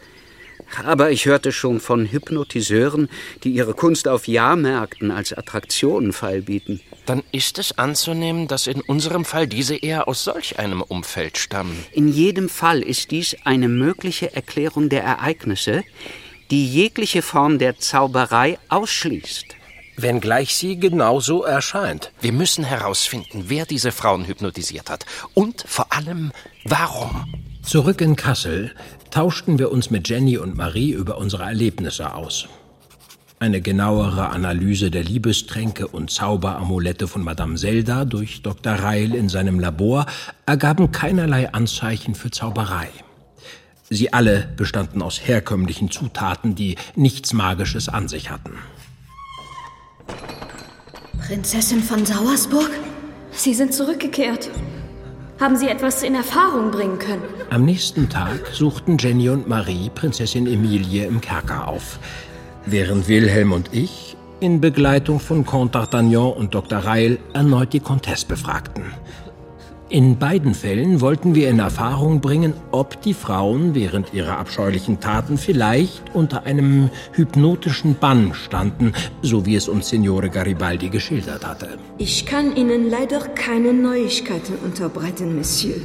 Aber 0.85 1.11
ich 1.11 1.27
hörte 1.27 1.53
schon 1.53 1.81
von 1.81 2.07
Hypnotiseuren, 2.07 3.09
die 3.45 3.51
ihre 3.51 3.75
Kunst 3.75 4.09
auf 4.09 4.29
Jahrmärkten 4.29 5.11
als 5.11 5.33
Attraktionen 5.33 6.13
feilbieten. 6.13 6.81
Dann 7.07 7.23
ist 7.33 7.59
es 7.59 7.79
anzunehmen, 7.79 8.49
dass 8.49 8.67
in 8.67 8.81
unserem 8.81 9.25
Fall 9.25 9.47
diese 9.47 9.77
eher 9.77 10.09
aus 10.09 10.25
solch 10.25 10.59
einem 10.59 10.83
Umfeld 10.83 11.39
stammen. 11.39 11.85
In 11.93 12.09
jedem 12.09 12.49
Fall 12.49 12.83
ist 12.83 13.11
dies 13.11 13.37
eine 13.45 13.69
mögliche 13.69 14.35
Erklärung 14.35 14.89
der 14.89 15.05
Ereignisse, 15.05 15.85
die 16.51 16.69
jegliche 16.69 17.23
Form 17.23 17.59
der 17.59 17.79
Zauberei 17.79 18.59
ausschließt. 18.69 19.57
Wenngleich 19.97 20.55
sie 20.55 20.79
genauso 20.79 21.43
erscheint. 21.43 22.13
Wir 22.21 22.33
müssen 22.33 22.65
herausfinden, 22.65 23.45
wer 23.49 23.65
diese 23.65 23.93
Frauen 23.93 24.27
hypnotisiert 24.27 24.91
hat. 24.91 25.07
Und 25.33 25.65
vor 25.67 25.91
allem, 25.91 26.33
warum. 26.65 27.46
Zurück 27.67 28.01
in 28.01 28.15
Kassel 28.15 28.71
tauschten 29.11 29.59
wir 29.59 29.73
uns 29.73 29.91
mit 29.91 30.09
Jenny 30.09 30.39
und 30.39 30.57
Marie 30.57 30.93
über 30.93 31.19
unsere 31.19 31.43
Erlebnisse 31.43 32.15
aus. 32.15 32.47
Eine 33.41 33.61
genauere 33.61 34.31
Analyse 34.31 34.93
der 34.93 35.03
Liebestränke 35.03 35.89
und 35.89 36.13
Zauberamulette 36.13 37.09
von 37.09 37.25
Madame 37.25 37.57
Zelda 37.57 38.05
durch 38.05 38.43
Dr. 38.43 38.75
Reil 38.75 39.17
in 39.17 39.29
seinem 39.29 39.59
Labor 39.59 40.07
ergaben 40.47 40.93
keinerlei 40.93 41.53
Anzeichen 41.53 42.15
für 42.15 42.31
Zauberei. 42.31 42.89
Sie 43.91 44.13
alle 44.13 44.49
bestanden 44.57 45.03
aus 45.03 45.21
herkömmlichen 45.27 45.91
Zutaten, 45.91 46.55
die 46.55 46.77
nichts 46.95 47.33
Magisches 47.33 47.89
an 47.89 48.07
sich 48.07 48.31
hatten. 48.31 48.59
Prinzessin 51.27 51.83
von 51.83 52.07
Sauersburg? 52.07 52.71
Sie 53.33 53.55
sind 53.55 53.75
zurückgekehrt. 53.75 54.51
Haben 55.39 55.57
Sie 55.57 55.69
etwas 55.69 56.03
in 56.03 56.15
Erfahrung 56.15 56.71
bringen 56.71 56.99
können? 56.99 57.23
Am 57.51 57.67
nächsten 57.67 58.09
Tag 58.09 58.47
suchten 58.53 58.97
Jenny 58.97 59.29
und 59.29 59.47
Marie 59.47 59.91
Prinzessin 59.95 60.47
Emilie 60.47 61.07
im 61.07 61.21
Kerker 61.21 61.69
auf, 61.69 61.99
während 62.65 63.07
Wilhelm 63.07 63.53
und 63.53 63.69
ich 63.73 64.17
in 64.41 64.63
Begleitung 64.63 65.21
von 65.21 65.45
Comte 65.45 65.79
d'Artagnan 65.79 66.33
und 66.33 66.55
Dr. 66.55 66.79
Reil 66.79 67.19
erneut 67.35 67.75
die 67.75 67.81
Comtesse 67.81 68.27
befragten. 68.27 68.85
In 69.89 70.19
beiden 70.19 70.53
Fällen 70.53 71.01
wollten 71.01 71.37
wir 71.37 71.49
in 71.49 71.61
Erfahrung 71.61 72.21
bringen, 72.21 72.55
ob 72.73 73.01
die 73.03 73.15
Frauen 73.15 73.77
während 73.77 74.13
ihrer 74.13 74.37
abscheulichen 74.37 74.99
Taten 74.99 75.39
vielleicht 75.39 76.13
unter 76.13 76.45
einem 76.45 76.91
hypnotischen 77.13 77.95
Bann 77.95 78.35
standen, 78.35 78.95
so 79.23 79.47
wie 79.47 79.55
es 79.55 79.69
uns 79.69 79.89
Signore 79.89 80.29
Garibaldi 80.29 80.89
geschildert 80.89 81.47
hatte. 81.47 81.79
Ich 81.99 82.27
kann 82.27 82.57
Ihnen 82.57 82.91
leider 82.91 83.21
keine 83.21 83.73
Neuigkeiten 83.73 84.55
unterbreiten, 84.65 85.37
Monsieur. 85.37 85.77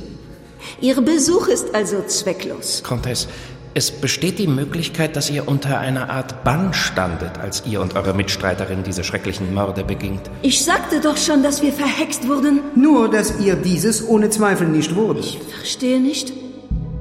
Ihr 0.81 0.99
Besuch 0.99 1.47
ist 1.47 1.75
also 1.75 2.01
zwecklos. 2.01 2.81
Comtesse, 2.81 3.27
es 3.73 3.91
besteht 3.91 4.37
die 4.37 4.47
Möglichkeit, 4.47 5.15
dass 5.15 5.29
ihr 5.29 5.47
unter 5.47 5.79
einer 5.79 6.09
Art 6.09 6.43
Bann 6.43 6.73
standet, 6.73 7.37
als 7.37 7.63
ihr 7.65 7.81
und 7.81 7.95
eure 7.95 8.13
Mitstreiterin 8.13 8.83
diese 8.83 9.03
schrecklichen 9.03 9.53
Morde 9.53 9.83
begingt. 9.83 10.29
Ich 10.41 10.63
sagte 10.65 10.99
doch 10.99 11.15
schon, 11.15 11.41
dass 11.41 11.61
wir 11.61 11.71
verhext 11.71 12.27
wurden. 12.27 12.59
Nur, 12.75 13.09
dass 13.09 13.39
ihr 13.39 13.55
dieses 13.55 14.05
ohne 14.07 14.29
Zweifel 14.29 14.67
nicht 14.67 14.95
wurdet. 14.95 15.23
Ich 15.23 15.39
verstehe 15.55 16.01
nicht. 16.01 16.33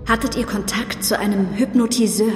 Hattet 0.09 0.37
ihr 0.37 0.47
Kontakt 0.47 1.03
zu 1.03 1.19
einem 1.19 1.55
Hypnotiseur? 1.57 2.33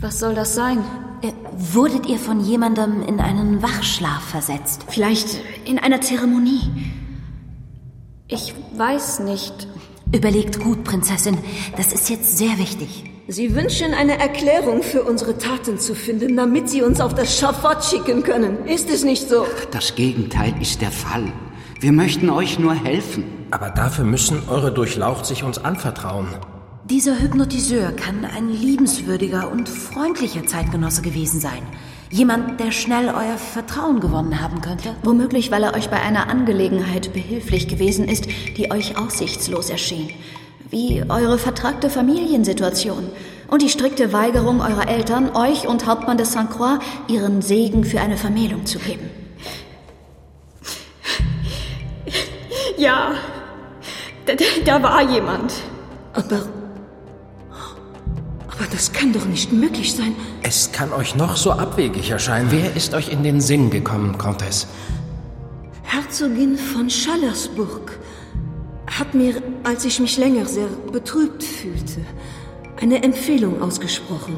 Was 0.00 0.20
soll 0.20 0.34
das 0.34 0.54
sein? 0.54 0.78
Äh, 1.22 1.32
wurdet 1.56 2.06
ihr 2.06 2.18
von 2.18 2.40
jemandem 2.40 3.02
in 3.02 3.18
einen 3.18 3.62
Wachschlaf 3.62 4.22
versetzt? 4.22 4.86
Vielleicht 4.88 5.40
in 5.64 5.78
einer 5.78 6.00
Zeremonie? 6.00 6.60
Ich 8.28 8.54
weiß 8.76 9.20
nicht. 9.20 9.66
Überlegt 10.12 10.60
gut, 10.60 10.84
Prinzessin. 10.84 11.36
Das 11.76 11.92
ist 11.92 12.10
jetzt 12.10 12.38
sehr 12.38 12.58
wichtig. 12.58 13.13
Sie 13.26 13.54
wünschen 13.54 13.94
eine 13.94 14.18
Erklärung 14.18 14.82
für 14.82 15.02
unsere 15.02 15.38
Taten 15.38 15.78
zu 15.78 15.94
finden, 15.94 16.36
damit 16.36 16.68
Sie 16.68 16.82
uns 16.82 17.00
auf 17.00 17.14
das 17.14 17.38
Schafott 17.38 17.82
schicken 17.82 18.22
können. 18.22 18.66
Ist 18.66 18.90
es 18.90 19.02
nicht 19.02 19.30
so? 19.30 19.46
Das 19.70 19.94
Gegenteil 19.94 20.52
ist 20.60 20.82
der 20.82 20.90
Fall. 20.90 21.32
Wir 21.80 21.92
möchten 21.92 22.28
euch 22.28 22.58
nur 22.58 22.74
helfen. 22.74 23.24
Aber 23.50 23.70
dafür 23.70 24.04
müssen 24.04 24.42
eure 24.46 24.72
Durchlaucht 24.72 25.24
sich 25.24 25.42
uns 25.42 25.56
anvertrauen. 25.56 26.28
Dieser 26.90 27.18
Hypnotiseur 27.18 27.92
kann 27.92 28.26
ein 28.26 28.50
liebenswürdiger 28.50 29.50
und 29.50 29.70
freundlicher 29.70 30.46
Zeitgenosse 30.46 31.00
gewesen 31.00 31.40
sein. 31.40 31.62
Jemand, 32.10 32.60
der 32.60 32.72
schnell 32.72 33.06
euer 33.08 33.38
Vertrauen 33.38 34.00
gewonnen 34.00 34.42
haben 34.42 34.60
könnte. 34.60 34.96
Womöglich, 35.02 35.50
weil 35.50 35.62
er 35.62 35.74
euch 35.74 35.88
bei 35.88 35.98
einer 35.98 36.28
Angelegenheit 36.28 37.14
behilflich 37.14 37.68
gewesen 37.68 38.06
ist, 38.06 38.26
die 38.58 38.70
euch 38.70 38.98
aussichtslos 38.98 39.70
erschien. 39.70 40.10
Wie 40.74 41.04
eure 41.08 41.38
vertragte 41.38 41.88
Familiensituation 41.88 43.08
und 43.46 43.62
die 43.62 43.68
strikte 43.68 44.12
Weigerung 44.12 44.60
eurer 44.60 44.88
Eltern, 44.88 45.36
euch 45.36 45.68
und 45.68 45.86
Hauptmann 45.86 46.16
de 46.16 46.26
Saint 46.26 46.50
Croix 46.50 46.80
ihren 47.06 47.42
Segen 47.42 47.84
für 47.84 48.00
eine 48.00 48.16
Vermählung 48.16 48.66
zu 48.66 48.80
geben. 48.80 49.08
Ja, 52.76 53.14
da, 54.26 54.32
da 54.64 54.82
war 54.82 55.08
jemand. 55.08 55.52
Aber. 56.12 56.42
Aber 58.48 58.66
das 58.72 58.92
kann 58.92 59.12
doch 59.12 59.26
nicht 59.26 59.52
möglich 59.52 59.94
sein. 59.94 60.16
Es 60.42 60.72
kann 60.72 60.92
euch 60.92 61.14
noch 61.14 61.36
so 61.36 61.52
abwegig 61.52 62.10
erscheinen. 62.10 62.50
Wer 62.50 62.74
ist 62.74 62.94
euch 62.94 63.10
in 63.10 63.22
den 63.22 63.40
Sinn 63.40 63.70
gekommen, 63.70 64.18
Comtesse? 64.18 64.66
Herzogin 65.84 66.58
von 66.58 66.90
Schallersburg 66.90 68.00
hat 68.98 69.14
mir, 69.14 69.42
als 69.64 69.84
ich 69.84 70.00
mich 70.00 70.16
länger 70.18 70.46
sehr 70.46 70.68
betrübt 70.92 71.42
fühlte, 71.42 72.00
eine 72.80 73.02
Empfehlung 73.02 73.60
ausgesprochen. 73.62 74.36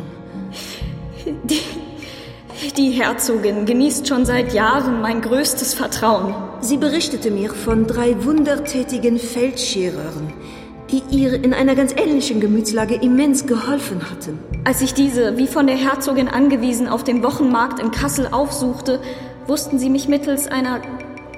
Die, 1.44 1.60
die 2.76 2.90
Herzogin 2.90 3.66
genießt 3.66 4.06
schon 4.08 4.24
seit 4.24 4.54
Jahren 4.54 5.02
mein 5.02 5.20
größtes 5.20 5.74
Vertrauen. 5.74 6.34
Sie 6.60 6.76
berichtete 6.76 7.30
mir 7.30 7.52
von 7.52 7.86
drei 7.86 8.24
wundertätigen 8.24 9.18
Feldscherern, 9.18 10.32
die 10.90 11.02
ihr 11.10 11.34
in 11.34 11.52
einer 11.52 11.74
ganz 11.74 11.92
ähnlichen 11.92 12.40
Gemütslage 12.40 12.94
immens 12.94 13.46
geholfen 13.46 14.10
hatten. 14.10 14.38
Als 14.64 14.80
ich 14.80 14.94
diese, 14.94 15.36
wie 15.36 15.48
von 15.48 15.66
der 15.66 15.76
Herzogin 15.76 16.28
angewiesen, 16.28 16.88
auf 16.88 17.04
dem 17.04 17.22
Wochenmarkt 17.22 17.80
in 17.80 17.90
Kassel 17.90 18.28
aufsuchte, 18.30 19.00
wussten 19.46 19.78
sie 19.78 19.90
mich 19.90 20.08
mittels 20.08 20.48
einer 20.48 20.80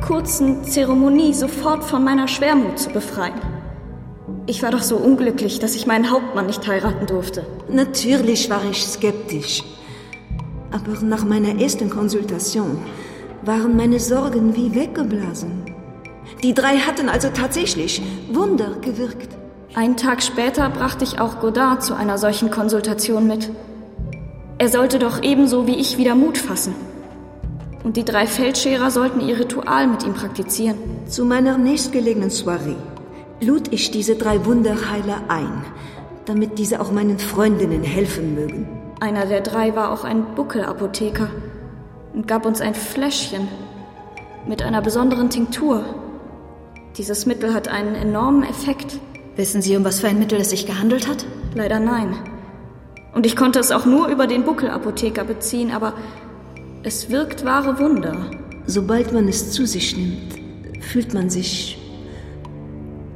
kurzen 0.00 0.64
Zeremonie 0.64 1.35
sofort 1.35 1.85
von 1.85 2.05
meiner 2.05 2.28
Schwermut 2.28 2.78
zu 2.78 2.90
befreien. 2.90 3.40
Ich 4.47 4.62
war 4.62 4.71
doch 4.71 4.83
so 4.83 4.97
unglücklich, 4.97 5.59
dass 5.59 5.75
ich 5.75 5.87
meinen 5.87 6.11
Hauptmann 6.11 6.47
nicht 6.47 6.67
heiraten 6.67 7.07
durfte. 7.07 7.45
Natürlich 7.69 8.49
war 8.49 8.62
ich 8.71 8.83
skeptisch. 8.87 9.62
Aber 10.71 11.05
nach 11.05 11.25
meiner 11.25 11.61
ersten 11.61 11.90
Konsultation 11.90 12.78
waren 13.43 13.76
meine 13.76 14.00
Sorgen 14.00 14.57
wie 14.57 14.75
weggeblasen. 14.75 15.64
Die 16.43 16.55
drei 16.55 16.78
hatten 16.78 17.09
also 17.09 17.28
tatsächlich 17.28 18.02
Wunder 18.33 18.76
gewirkt. 18.81 19.37
Einen 19.75 19.97
Tag 19.97 20.23
später 20.23 20.71
brachte 20.71 21.05
ich 21.05 21.21
auch 21.21 21.40
Godard 21.40 21.83
zu 21.83 21.95
einer 21.95 22.19
solchen 22.19 22.50
Konsultation 22.50 23.26
mit. 23.26 23.50
Er 24.59 24.69
sollte 24.69 24.99
doch 24.99 25.23
ebenso 25.23 25.67
wie 25.67 25.76
ich 25.76 25.99
wieder 25.99 26.14
Mut 26.14 26.38
fassen. 26.38 26.75
Und 27.85 27.97
die 27.97 28.04
drei 28.04 28.26
Feldscherer 28.26 28.90
sollten 28.90 29.20
ihr 29.20 29.38
Ritual 29.38 29.87
mit 29.87 30.04
ihm 30.04 30.14
praktizieren. 30.14 30.76
Zu 31.06 31.25
meiner 31.25 31.58
nächstgelegenen 31.58 32.30
Soiree 32.30 32.76
lud 33.40 33.73
ich 33.73 33.90
diese 33.90 34.16
drei 34.16 34.44
Wunderheiler 34.44 35.23
ein, 35.28 35.64
damit 36.26 36.58
diese 36.58 36.80
auch 36.80 36.90
meinen 36.90 37.18
Freundinnen 37.18 37.82
helfen 37.82 38.35
mögen. 38.35 38.68
Einer 39.00 39.26
der 39.26 39.42
drei 39.42 39.76
war 39.76 39.92
auch 39.92 40.02
ein 40.02 40.35
Buckelapotheker 40.35 41.30
und 42.12 42.26
gab 42.26 42.47
uns 42.47 42.61
ein 42.61 42.75
Fläschchen 42.75 43.47
mit 44.47 44.62
einer 44.62 44.82
besonderen 44.82 45.30
Tinktur. 45.30 45.85
Dieses 46.97 47.26
Mittel 47.26 47.54
hat 47.54 47.68
einen 47.68 47.94
enormen 47.94 48.42
Effekt. 48.42 48.99
Wissen 49.37 49.62
Sie, 49.62 49.76
um 49.76 49.84
was 49.84 50.00
für 50.00 50.08
ein 50.08 50.19
Mittel 50.19 50.41
es 50.41 50.50
sich 50.50 50.67
gehandelt 50.67 51.06
hat? 51.06 51.25
Leider 51.54 51.78
nein. 51.78 52.17
Und 53.14 53.25
ich 53.25 53.36
konnte 53.36 53.60
es 53.60 53.71
auch 53.71 53.86
nur 53.86 54.08
über 54.08 54.26
den 54.26 54.45
Buckelapotheker 54.45 55.23
beziehen, 55.23 55.71
aber 55.71 55.95
es 56.82 57.10
wirkt 57.10 57.45
wahre 57.45 57.78
Wunder. 57.78 58.30
Sobald 58.67 59.12
man 59.12 59.28
es 59.28 59.50
zu 59.50 59.67
sich 59.67 59.97
nimmt, 59.97 60.34
fühlt 60.80 61.14
man 61.14 61.30
sich 61.30 61.78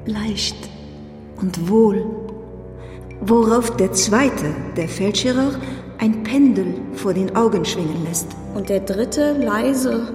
leicht 0.07 0.57
und 1.40 1.68
wohl. 1.68 2.05
Worauf 3.20 3.77
der 3.77 3.92
zweite, 3.92 4.55
der 4.77 4.88
Feldscherer, 4.88 5.53
ein 5.98 6.25
Pendel 6.25 6.75
vor 6.94 7.14
den 7.14 7.37
Augen 7.37 7.64
schwingen 7.64 8.05
lässt. 8.05 8.27
Und 8.55 8.68
der 8.68 8.81
dritte 8.81 9.35
leise 9.38 10.12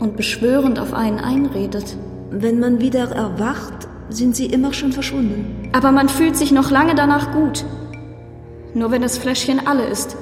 und 0.00 0.16
beschwörend 0.16 0.78
auf 0.78 0.92
einen 0.92 1.18
einredet. 1.18 1.96
Wenn 2.30 2.58
man 2.58 2.80
wieder 2.80 3.10
erwacht, 3.12 3.88
sind 4.10 4.34
sie 4.34 4.46
immer 4.46 4.72
schon 4.72 4.92
verschwunden. 4.92 5.70
Aber 5.72 5.92
man 5.92 6.08
fühlt 6.08 6.36
sich 6.36 6.50
noch 6.50 6.70
lange 6.70 6.94
danach 6.96 7.32
gut. 7.32 7.64
Nur 8.74 8.90
wenn 8.90 9.02
das 9.02 9.16
Fläschchen 9.16 9.66
alle 9.66 9.84
ist, 9.86 10.16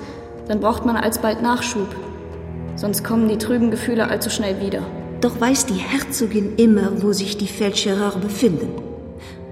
dann 0.49 0.61
braucht 0.61 0.85
man 0.85 0.97
alsbald 0.97 1.41
Nachschub. 1.41 1.89
Sonst 2.77 3.05
kommen 3.05 3.29
die 3.29 3.39
trüben 3.39 3.71
Gefühle 3.71 4.09
allzu 4.09 4.31
schnell 4.31 4.61
wieder. 4.61 4.83
Doch 5.21 5.41
weiß 5.41 5.67
die 5.67 5.75
Herzogin 5.75 6.57
immer, 6.57 7.03
wo 7.03 7.13
sich 7.13 7.37
die 7.37 7.47
Feldscherer 7.47 8.19
befinden. 8.19 8.69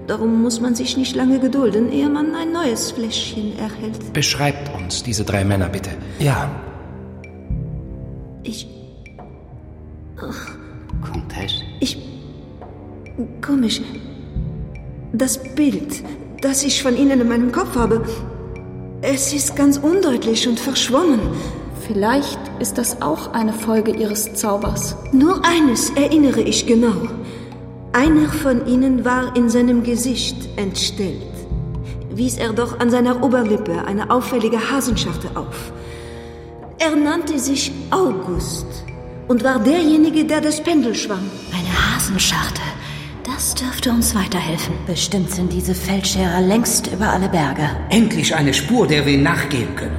Darum 0.07 0.41
muss 0.41 0.59
man 0.59 0.75
sich 0.75 0.97
nicht 0.97 1.15
lange 1.15 1.39
gedulden, 1.39 1.91
ehe 1.91 2.09
man 2.09 2.35
ein 2.35 2.51
neues 2.51 2.91
Fläschchen 2.91 3.57
erhält. 3.57 4.11
Beschreibt 4.11 4.73
uns 4.75 5.03
diese 5.03 5.23
drei 5.23 5.45
Männer 5.45 5.69
bitte. 5.69 5.91
Ja. 6.19 6.49
Ich. 8.43 8.67
Ach, 10.17 10.49
Comtesse? 11.01 11.63
ich. 11.79 11.97
Komisch. 13.41 13.81
Das 15.13 15.37
Bild, 15.55 16.03
das 16.41 16.63
ich 16.63 16.81
von 16.81 16.97
Ihnen 16.97 17.21
in 17.21 17.29
meinem 17.29 17.51
Kopf 17.51 17.75
habe, 17.75 18.03
es 19.01 19.33
ist 19.33 19.55
ganz 19.55 19.77
undeutlich 19.77 20.47
und 20.47 20.59
verschwommen. 20.59 21.19
Vielleicht 21.93 22.39
ist 22.59 22.77
das 22.77 23.01
auch 23.01 23.33
eine 23.33 23.51
Folge 23.51 23.91
ihres 23.91 24.33
Zaubers. 24.33 24.95
Nur 25.11 25.43
eines 25.43 25.89
erinnere 25.89 26.39
ich 26.39 26.65
genau. 26.65 27.09
Einer 27.91 28.29
von 28.29 28.65
ihnen 28.65 29.03
war 29.03 29.35
in 29.35 29.49
seinem 29.49 29.83
Gesicht 29.83 30.37
entstellt. 30.55 31.21
Wies 32.09 32.37
er 32.37 32.53
doch 32.53 32.79
an 32.79 32.89
seiner 32.89 33.21
Oberlippe 33.21 33.83
eine 33.85 34.09
auffällige 34.09 34.71
Hasenscharte 34.71 35.35
auf. 35.35 35.73
Er 36.79 36.95
nannte 36.95 37.37
sich 37.37 37.73
August 37.89 38.67
und 39.27 39.43
war 39.43 39.59
derjenige, 39.59 40.23
der 40.23 40.39
das 40.39 40.63
Pendel 40.63 40.95
schwang. 40.95 41.29
Eine 41.51 41.95
Hasenscharte. 41.95 42.61
Das 43.25 43.53
dürfte 43.53 43.89
uns 43.89 44.15
weiterhelfen. 44.15 44.75
Bestimmt 44.87 45.29
sind 45.31 45.51
diese 45.51 45.75
Feldscherer 45.75 46.39
längst 46.39 46.87
über 46.87 47.09
alle 47.09 47.27
Berge. 47.27 47.69
Endlich 47.89 48.33
eine 48.33 48.53
Spur, 48.53 48.87
der 48.87 49.05
wir 49.05 49.17
nachgehen 49.17 49.75
können. 49.75 49.97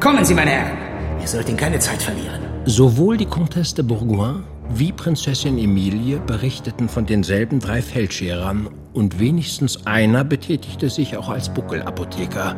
Kommen 0.00 0.24
Sie, 0.24 0.32
meine 0.32 0.50
Herren. 0.50 0.83
Ihr 1.24 1.28
sollten 1.28 1.56
keine 1.56 1.78
Zeit 1.78 2.02
verlieren. 2.02 2.42
Sowohl 2.66 3.16
die 3.16 3.24
Comtesse 3.24 3.76
de 3.76 3.84
Bourgoin 3.86 4.44
wie 4.68 4.92
Prinzessin 4.92 5.56
Emilie 5.56 6.18
berichteten 6.18 6.86
von 6.86 7.06
denselben 7.06 7.60
drei 7.60 7.80
Feldscherern 7.80 8.68
und 8.92 9.18
wenigstens 9.18 9.86
einer 9.86 10.22
betätigte 10.22 10.90
sich 10.90 11.16
auch 11.16 11.30
als 11.30 11.48
Buckelapotheker. 11.48 12.56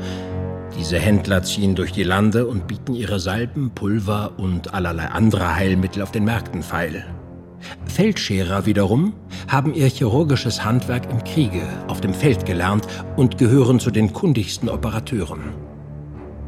Diese 0.77 0.99
Händler 0.99 1.45
ziehen 1.45 1.77
durch 1.77 1.93
die 1.93 2.03
Lande 2.03 2.49
und 2.49 2.67
bieten 2.67 2.95
ihre 2.95 3.21
Salben, 3.21 3.71
Pulver 3.71 4.33
und 4.37 4.75
allerlei 4.75 5.07
andere 5.11 5.55
Heilmittel 5.55 6.03
auf 6.03 6.11
den 6.11 6.25
Märkten 6.25 6.65
feil. 6.65 7.05
Feldscherer 7.87 8.67
wiederum 8.67 9.13
haben 9.47 9.75
ihr 9.75 9.87
chirurgisches 9.87 10.65
Handwerk 10.65 11.09
im 11.09 11.23
Kriege, 11.23 11.63
auf 11.87 12.01
dem 12.01 12.13
Feld 12.13 12.45
gelernt 12.45 12.89
und 13.15 13.39
gehören 13.39 13.79
zu 13.79 13.93
den 13.93 14.13
kundigsten 14.13 14.69
Operateuren. 14.69 15.66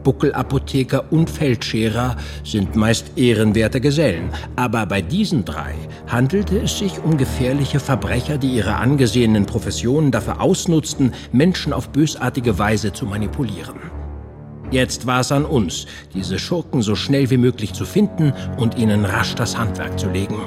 Buckelapotheker 0.09 1.13
und 1.13 1.29
Feldscherer 1.29 2.17
sind 2.43 2.77
meist 2.77 3.19
ehrenwerte 3.19 3.79
Gesellen, 3.79 4.31
aber 4.57 4.87
bei 4.87 5.03
diesen 5.03 5.45
drei 5.45 5.75
handelte 6.07 6.59
es 6.61 6.79
sich 6.79 7.05
um 7.05 7.19
gefährliche 7.19 7.79
Verbrecher, 7.79 8.39
die 8.39 8.57
ihre 8.57 8.77
angesehenen 8.77 9.45
Professionen 9.45 10.11
dafür 10.11 10.41
ausnutzten, 10.41 11.13
Menschen 11.31 11.75
auf 11.75 11.91
bösartige 11.91 12.59
Weise 12.59 12.95
zu 12.95 13.05
manipulieren. 13.05 13.77
Jetzt 14.71 15.07
war 15.07 15.21
es 15.21 15.31
an 15.31 15.45
uns, 15.45 15.85
diese 16.15 16.39
Schurken 16.39 16.81
so 16.81 16.95
schnell 16.95 17.29
wie 17.29 17.37
möglich 17.37 17.75
zu 17.75 17.85
finden 17.85 18.33
und 18.57 18.79
ihnen 18.79 19.05
rasch 19.05 19.35
das 19.35 19.59
Handwerk 19.59 19.99
zu 19.99 20.09
legen. 20.09 20.41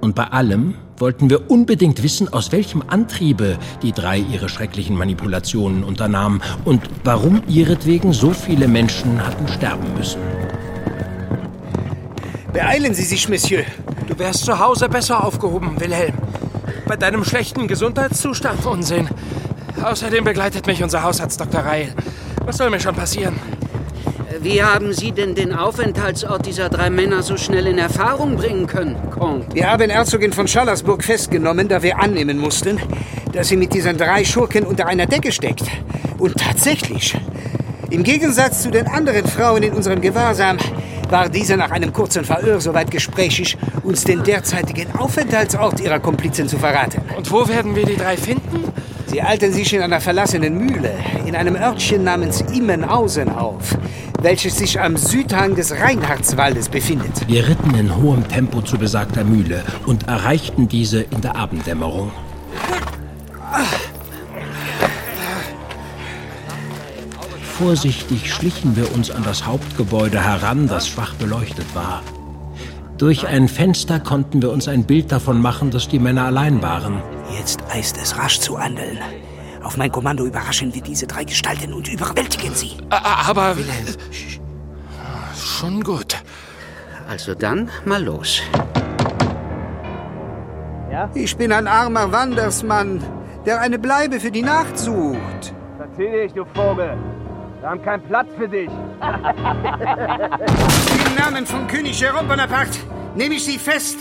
Und 0.00 0.14
bei 0.14 0.24
allem 0.24 0.74
wollten 0.96 1.30
wir 1.30 1.50
unbedingt 1.50 2.02
wissen, 2.02 2.32
aus 2.32 2.52
welchem 2.52 2.82
Antriebe 2.86 3.58
die 3.82 3.92
drei 3.92 4.18
ihre 4.18 4.48
schrecklichen 4.48 4.96
Manipulationen 4.96 5.84
unternahmen 5.84 6.40
und 6.64 6.82
warum 7.04 7.42
ihretwegen 7.48 8.12
so 8.12 8.32
viele 8.32 8.68
Menschen 8.68 9.24
hatten 9.24 9.48
sterben 9.48 9.94
müssen. 9.96 10.20
Beeilen 12.52 12.94
Sie 12.94 13.04
sich, 13.04 13.28
Monsieur. 13.28 13.64
Du 14.06 14.18
wärst 14.18 14.44
zu 14.44 14.58
Hause 14.58 14.88
besser 14.88 15.24
aufgehoben, 15.24 15.78
Wilhelm. 15.80 16.14
Bei 16.86 16.96
deinem 16.96 17.24
schlechten 17.24 17.68
Gesundheitszustand. 17.68 18.64
Unsinn. 18.66 19.08
Außerdem 19.82 20.24
begleitet 20.24 20.66
mich 20.66 20.82
unser 20.82 21.02
Hausarzt 21.02 21.40
Dr. 21.40 21.60
Reil. 21.60 21.94
Was 22.44 22.56
soll 22.56 22.70
mir 22.70 22.80
schon 22.80 22.94
passieren? 22.94 23.36
Wie 24.40 24.62
haben 24.62 24.92
Sie 24.92 25.12
denn 25.12 25.34
den 25.34 25.54
Aufenthaltsort 25.54 26.44
dieser 26.44 26.68
drei 26.68 26.90
Männer 26.90 27.22
so 27.22 27.38
schnell 27.38 27.66
in 27.66 27.78
Erfahrung 27.78 28.36
bringen 28.36 28.66
können, 28.66 28.96
Comte? 29.10 29.54
Wir 29.54 29.70
haben 29.70 29.88
Herzogin 29.88 30.34
von 30.34 30.46
Schallersburg 30.46 31.02
festgenommen, 31.02 31.66
da 31.66 31.82
wir 31.82 31.98
annehmen 31.98 32.38
mussten, 32.38 32.78
dass 33.32 33.48
sie 33.48 33.56
mit 33.56 33.72
diesen 33.72 33.96
drei 33.96 34.24
Schurken 34.24 34.64
unter 34.64 34.86
einer 34.86 35.06
Decke 35.06 35.32
steckt. 35.32 35.64
Und 36.18 36.36
tatsächlich, 36.36 37.16
im 37.90 38.02
Gegensatz 38.02 38.62
zu 38.62 38.70
den 38.70 38.86
anderen 38.86 39.26
Frauen 39.26 39.62
in 39.62 39.72
unserem 39.72 40.02
Gewahrsam, 40.02 40.58
war 41.08 41.30
diese 41.30 41.56
nach 41.56 41.70
einem 41.70 41.94
kurzen 41.94 42.24
Verhör 42.24 42.60
soweit 42.60 42.90
gesprächig, 42.90 43.56
uns 43.82 44.04
den 44.04 44.22
derzeitigen 44.22 44.94
Aufenthaltsort 44.94 45.80
ihrer 45.80 46.00
Komplizen 46.00 46.48
zu 46.48 46.58
verraten. 46.58 47.00
Und 47.16 47.30
wo 47.32 47.48
werden 47.48 47.74
wir 47.74 47.86
die 47.86 47.96
drei 47.96 48.18
finden? 48.18 48.64
Sie 49.06 49.22
halten 49.22 49.54
sich 49.54 49.72
in 49.72 49.80
einer 49.80 50.02
verlassenen 50.02 50.54
Mühle 50.54 50.92
in 51.24 51.34
einem 51.34 51.56
Örtchen 51.56 52.04
namens 52.04 52.42
Immenhausen 52.52 53.30
auf, 53.30 53.76
welches 54.20 54.56
sich 54.56 54.80
am 54.80 54.96
Südhang 54.96 55.54
des 55.54 55.72
Reinhardswaldes 55.72 56.68
befindet. 56.68 57.28
Wir 57.28 57.48
ritten 57.48 57.74
in 57.74 57.96
hohem 57.96 58.26
Tempo 58.28 58.62
zu 58.62 58.76
besagter 58.78 59.24
Mühle 59.24 59.62
und 59.86 60.08
erreichten 60.08 60.68
diese 60.68 61.00
in 61.00 61.20
der 61.20 61.36
Abenddämmerung. 61.36 62.10
Vorsichtig 67.58 68.32
schlichen 68.32 68.76
wir 68.76 68.92
uns 68.94 69.10
an 69.10 69.24
das 69.24 69.46
Hauptgebäude 69.46 70.22
heran, 70.22 70.68
das 70.68 70.88
schwach 70.88 71.14
beleuchtet 71.14 71.66
war. 71.74 72.02
Durch 72.98 73.26
ein 73.26 73.48
Fenster 73.48 74.00
konnten 74.00 74.42
wir 74.42 74.50
uns 74.50 74.66
ein 74.66 74.84
Bild 74.84 75.12
davon 75.12 75.40
machen, 75.40 75.70
dass 75.70 75.88
die 75.88 75.98
Männer 76.00 76.24
allein 76.24 76.62
waren. 76.62 77.02
Jetzt 77.36 77.60
eilt 77.70 77.94
es 78.00 78.16
rasch 78.16 78.40
zu 78.40 78.58
handeln. 78.58 78.98
Auf 79.62 79.76
mein 79.76 79.90
Kommando 79.90 80.24
überraschen 80.24 80.74
wir 80.74 80.82
diese 80.82 81.06
drei 81.06 81.24
Gestalten 81.24 81.72
und 81.72 81.88
überwältigen 81.88 82.54
sie. 82.54 82.76
Aber. 82.90 83.56
Schon 85.34 85.82
gut. 85.82 86.16
Also 87.08 87.34
dann 87.34 87.70
mal 87.84 88.02
los. 88.02 88.42
Ich 91.14 91.36
bin 91.36 91.52
ein 91.52 91.66
armer 91.66 92.10
Wandersmann, 92.12 93.02
der 93.46 93.60
eine 93.60 93.78
Bleibe 93.78 94.20
für 94.20 94.30
die 94.30 94.42
Nacht 94.42 94.78
sucht. 94.78 95.54
Verzieh 95.76 96.10
dich, 96.10 96.32
du 96.32 96.44
Vogel. 96.54 96.96
Wir 97.60 97.68
haben 97.70 97.82
keinen 97.82 98.02
Platz 98.04 98.28
für 98.36 98.48
dich. 98.48 98.68
Im 101.06 101.14
Namen 101.16 101.46
von 101.46 101.66
König 101.66 102.00
Jerome 102.00 102.28
Bonaparte 102.28 102.78
nehme 103.14 103.34
ich 103.34 103.44
Sie 103.44 103.58
fest 103.58 103.98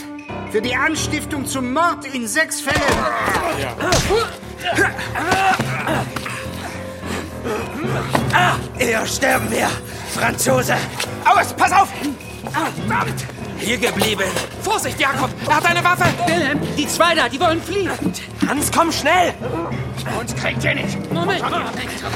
für 0.52 0.62
die 0.62 0.76
Anstiftung 0.76 1.46
zum 1.46 1.74
Mord 1.74 2.06
in 2.14 2.28
sechs 2.28 2.62
Fällen. 2.62 2.82
Ah, 3.00 4.47
eher 8.80 9.06
sterben 9.06 9.50
wir, 9.52 9.70
Franzose. 10.14 10.76
Aus, 11.26 11.54
pass 11.54 11.72
auf! 11.72 11.90
Ah, 12.54 12.68
verdammt! 12.88 13.37
Hier 13.60 13.78
geblieben. 13.78 14.24
Vorsicht, 14.62 15.00
Jakob! 15.00 15.30
Er 15.48 15.58
hat 15.58 15.66
eine 15.66 15.84
Waffe! 15.84 16.06
Wilhelm, 16.26 16.60
die 16.78 16.88
zwei 16.88 17.16
da, 17.16 17.28
die 17.28 17.40
wollen 17.40 17.62
fliehen. 17.62 17.92
Hans, 18.48 18.72
komm 18.72 18.92
schnell! 18.92 19.34
Uns 20.20 20.36
kriegt 20.36 20.64
ihr 20.64 20.76
nicht. 20.76 21.12
Moment! 21.12 21.42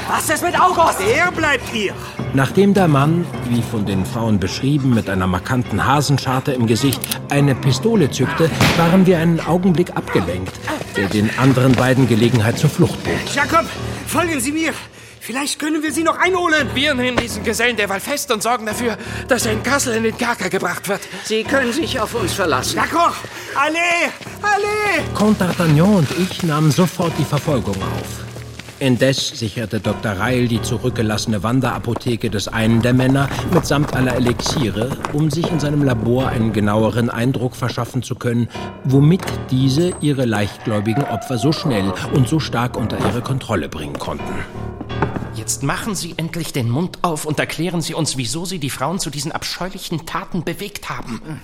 Was 0.08 0.30
ist 0.30 0.42
mit 0.42 0.58
August? 0.58 0.98
Er 1.00 1.30
bleibt 1.32 1.68
hier. 1.70 1.94
Nachdem 2.32 2.72
der 2.74 2.88
Mann, 2.88 3.26
wie 3.48 3.62
von 3.62 3.84
den 3.84 4.06
Frauen 4.06 4.38
beschrieben, 4.38 4.94
mit 4.94 5.10
einer 5.10 5.26
markanten 5.26 5.84
Hasenscharte 5.86 6.52
im 6.52 6.66
Gesicht 6.66 7.00
eine 7.28 7.54
Pistole 7.54 8.10
zückte, 8.10 8.50
waren 8.78 9.06
wir 9.06 9.18
einen 9.18 9.40
Augenblick 9.40 9.94
abgelenkt, 9.96 10.52
der 10.96 11.08
den 11.08 11.30
anderen 11.38 11.72
beiden 11.72 12.08
Gelegenheit 12.08 12.58
zur 12.58 12.70
Flucht 12.70 13.02
bot. 13.04 13.34
Jakob, 13.34 13.66
folgen 14.06 14.40
Sie 14.40 14.52
mir. 14.52 14.72
Vielleicht 15.24 15.60
können 15.60 15.84
wir 15.84 15.92
Sie 15.92 16.02
noch 16.02 16.18
einholen. 16.18 16.68
Wir 16.74 16.94
nehmen 16.94 17.16
diesen 17.16 17.44
Gesellen 17.44 17.76
derweil 17.76 18.00
fest 18.00 18.32
und 18.32 18.42
sorgen 18.42 18.66
dafür, 18.66 18.98
dass 19.28 19.46
er 19.46 19.52
in 19.52 19.62
Kassel 19.62 19.94
in 19.94 20.02
den 20.02 20.18
Kerker 20.18 20.50
gebracht 20.50 20.88
wird. 20.88 21.00
Sie 21.24 21.44
können 21.44 21.72
sich 21.72 22.00
auf 22.00 22.16
uns 22.16 22.32
verlassen. 22.32 22.80
D'accord. 22.80 23.14
Allez, 23.54 24.10
allez! 24.42 25.14
Comte 25.14 25.44
d'Artagnan 25.44 25.98
und 25.98 26.08
ich 26.18 26.42
nahmen 26.42 26.72
sofort 26.72 27.12
die 27.20 27.24
Verfolgung 27.24 27.76
auf. 27.76 28.22
Indes 28.80 29.28
sicherte 29.28 29.78
Dr. 29.78 30.10
Reil 30.10 30.48
die 30.48 30.60
zurückgelassene 30.60 31.44
Wanderapotheke 31.44 32.28
des 32.28 32.48
einen 32.48 32.82
der 32.82 32.92
Männer 32.92 33.28
mitsamt 33.54 33.94
aller 33.94 34.16
Elixiere, 34.16 34.90
um 35.12 35.30
sich 35.30 35.48
in 35.52 35.60
seinem 35.60 35.84
Labor 35.84 36.30
einen 36.30 36.52
genaueren 36.52 37.10
Eindruck 37.10 37.54
verschaffen 37.54 38.02
zu 38.02 38.16
können, 38.16 38.48
womit 38.82 39.22
diese 39.52 39.92
ihre 40.00 40.24
leichtgläubigen 40.24 41.04
Opfer 41.04 41.38
so 41.38 41.52
schnell 41.52 41.92
und 42.12 42.26
so 42.26 42.40
stark 42.40 42.76
unter 42.76 42.98
ihre 42.98 43.20
Kontrolle 43.20 43.68
bringen 43.68 44.00
konnten. 44.00 44.34
Jetzt 45.34 45.62
machen 45.62 45.94
Sie 45.94 46.14
endlich 46.18 46.52
den 46.52 46.68
Mund 46.68 46.98
auf 47.00 47.24
und 47.24 47.38
erklären 47.38 47.80
Sie 47.80 47.94
uns, 47.94 48.18
wieso 48.18 48.44
Sie 48.44 48.58
die 48.58 48.68
Frauen 48.68 48.98
zu 48.98 49.08
diesen 49.08 49.32
abscheulichen 49.32 50.04
Taten 50.04 50.44
bewegt 50.44 50.90
haben. 50.90 51.40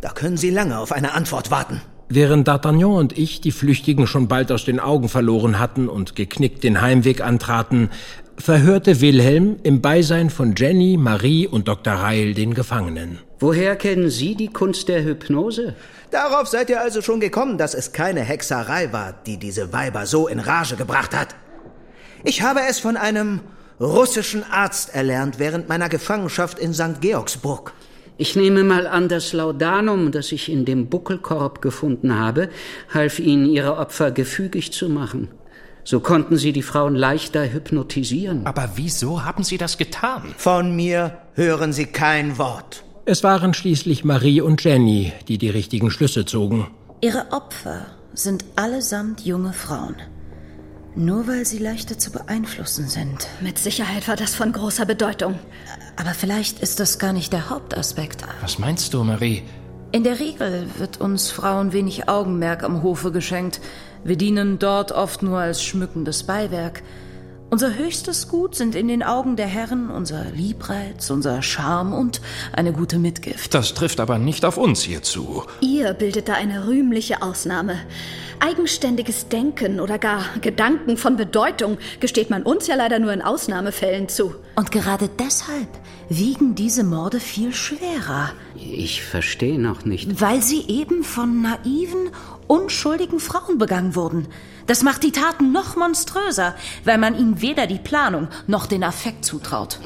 Da 0.00 0.10
können 0.10 0.38
Sie 0.38 0.48
lange 0.48 0.78
auf 0.78 0.92
eine 0.92 1.12
Antwort 1.12 1.50
warten. 1.50 1.82
Während 2.08 2.48
D'Artagnan 2.48 2.96
und 2.98 3.18
ich 3.18 3.42
die 3.42 3.52
Flüchtigen 3.52 4.06
schon 4.06 4.28
bald 4.28 4.50
aus 4.50 4.64
den 4.64 4.80
Augen 4.80 5.10
verloren 5.10 5.58
hatten 5.58 5.90
und 5.90 6.16
geknickt 6.16 6.64
den 6.64 6.80
Heimweg 6.80 7.20
antraten, 7.20 7.90
verhörte 8.38 9.02
Wilhelm 9.02 9.56
im 9.62 9.82
Beisein 9.82 10.30
von 10.30 10.54
Jenny, 10.56 10.96
Marie 10.96 11.46
und 11.46 11.68
Dr. 11.68 11.92
Reil 11.92 12.32
den 12.32 12.54
Gefangenen. 12.54 13.18
Woher 13.40 13.76
kennen 13.76 14.08
Sie 14.08 14.34
die 14.34 14.48
Kunst 14.48 14.88
der 14.88 15.04
Hypnose? 15.04 15.76
Darauf 16.10 16.48
seid 16.48 16.70
ihr 16.70 16.80
also 16.80 17.02
schon 17.02 17.20
gekommen, 17.20 17.58
dass 17.58 17.74
es 17.74 17.92
keine 17.92 18.22
Hexerei 18.22 18.90
war, 18.94 19.12
die 19.26 19.36
diese 19.36 19.74
Weiber 19.74 20.06
so 20.06 20.26
in 20.26 20.40
Rage 20.40 20.76
gebracht 20.76 21.14
hat. 21.14 21.34
Ich 22.24 22.42
habe 22.42 22.60
es 22.68 22.78
von 22.80 22.96
einem 22.96 23.40
russischen 23.80 24.44
Arzt 24.50 24.94
erlernt 24.94 25.38
während 25.38 25.68
meiner 25.68 25.88
Gefangenschaft 25.88 26.58
in 26.58 26.74
St. 26.74 27.00
Georgsburg. 27.00 27.72
Ich 28.16 28.34
nehme 28.34 28.64
mal 28.64 28.88
an, 28.88 29.08
das 29.08 29.32
Laudanum, 29.32 30.10
das 30.10 30.32
ich 30.32 30.50
in 30.50 30.64
dem 30.64 30.88
Buckelkorb 30.88 31.62
gefunden 31.62 32.18
habe, 32.18 32.48
half 32.92 33.20
Ihnen 33.20 33.46
Ihre 33.46 33.76
Opfer 33.76 34.10
gefügig 34.10 34.72
zu 34.72 34.88
machen. 34.88 35.28
So 35.84 36.00
konnten 36.00 36.36
Sie 36.36 36.52
die 36.52 36.62
Frauen 36.62 36.96
leichter 36.96 37.50
hypnotisieren. 37.50 38.44
Aber 38.44 38.72
wieso 38.74 39.24
haben 39.24 39.44
Sie 39.44 39.56
das 39.56 39.78
getan? 39.78 40.34
Von 40.36 40.74
mir 40.74 41.18
hören 41.34 41.72
Sie 41.72 41.86
kein 41.86 42.38
Wort. 42.38 42.82
Es 43.04 43.22
waren 43.22 43.54
schließlich 43.54 44.04
Marie 44.04 44.40
und 44.40 44.62
Jenny, 44.64 45.12
die 45.28 45.38
die 45.38 45.48
richtigen 45.48 45.90
Schlüsse 45.90 46.26
zogen. 46.26 46.66
Ihre 47.00 47.30
Opfer 47.30 47.86
sind 48.12 48.44
allesamt 48.56 49.24
junge 49.24 49.52
Frauen. 49.52 49.94
Nur 50.98 51.28
weil 51.28 51.46
sie 51.46 51.58
leichter 51.58 51.96
zu 51.96 52.10
beeinflussen 52.10 52.88
sind. 52.88 53.28
Mit 53.40 53.56
Sicherheit 53.56 54.08
war 54.08 54.16
das 54.16 54.34
von 54.34 54.50
großer 54.50 54.84
Bedeutung. 54.84 55.38
Aber 55.94 56.10
vielleicht 56.10 56.58
ist 56.58 56.80
das 56.80 56.98
gar 56.98 57.12
nicht 57.12 57.32
der 57.32 57.50
Hauptaspekt. 57.50 58.24
Was 58.40 58.58
meinst 58.58 58.92
du, 58.92 59.04
Marie? 59.04 59.44
In 59.92 60.02
der 60.02 60.18
Regel 60.18 60.66
wird 60.76 61.00
uns 61.00 61.30
Frauen 61.30 61.72
wenig 61.72 62.08
Augenmerk 62.08 62.64
am 62.64 62.82
Hofe 62.82 63.12
geschenkt. 63.12 63.60
Wir 64.02 64.16
dienen 64.16 64.58
dort 64.58 64.90
oft 64.90 65.22
nur 65.22 65.38
als 65.38 65.62
schmückendes 65.62 66.24
Beiwerk. 66.24 66.82
Unser 67.50 67.76
höchstes 67.76 68.28
Gut 68.28 68.54
sind 68.54 68.74
in 68.74 68.88
den 68.88 69.02
Augen 69.02 69.36
der 69.36 69.46
Herren 69.46 69.88
unser 69.88 70.26
Liebreiz, 70.34 71.08
unser 71.08 71.40
Charme 71.40 71.94
und 71.94 72.20
eine 72.52 72.74
gute 72.74 72.98
Mitgift. 72.98 73.54
Das 73.54 73.72
trifft 73.72 74.00
aber 74.00 74.18
nicht 74.18 74.44
auf 74.44 74.58
uns 74.58 74.82
hier 74.82 75.02
zu. 75.02 75.44
Ihr 75.62 75.94
bildet 75.94 76.28
da 76.28 76.34
eine 76.34 76.66
rühmliche 76.66 77.22
Ausnahme. 77.22 77.78
Eigenständiges 78.40 79.28
Denken 79.28 79.80
oder 79.80 79.98
gar 79.98 80.24
Gedanken 80.42 80.98
von 80.98 81.16
Bedeutung 81.16 81.78
gesteht 82.00 82.28
man 82.28 82.42
uns 82.42 82.66
ja 82.66 82.74
leider 82.74 82.98
nur 82.98 83.14
in 83.14 83.22
Ausnahmefällen 83.22 84.10
zu. 84.10 84.34
Und 84.54 84.70
gerade 84.70 85.08
deshalb 85.18 85.68
wiegen 86.10 86.54
diese 86.54 86.84
Morde 86.84 87.18
viel 87.18 87.54
schwerer. 87.54 88.30
Ich 88.56 89.02
verstehe 89.02 89.58
noch 89.58 89.86
nicht. 89.86 90.20
Weil 90.20 90.42
sie 90.42 90.66
eben 90.68 91.02
von 91.02 91.40
naiven, 91.40 92.10
unschuldigen 92.48 93.20
Frauen 93.20 93.58
begangen 93.58 93.94
wurden. 93.94 94.26
Das 94.66 94.82
macht 94.82 95.02
die 95.04 95.12
Taten 95.12 95.52
noch 95.52 95.76
monströser, 95.76 96.54
weil 96.84 96.98
man 96.98 97.14
ihnen 97.14 97.40
weder 97.40 97.66
die 97.66 97.78
Planung 97.78 98.28
noch 98.46 98.66
den 98.66 98.82
Affekt 98.82 99.24
zutraut. 99.24 99.78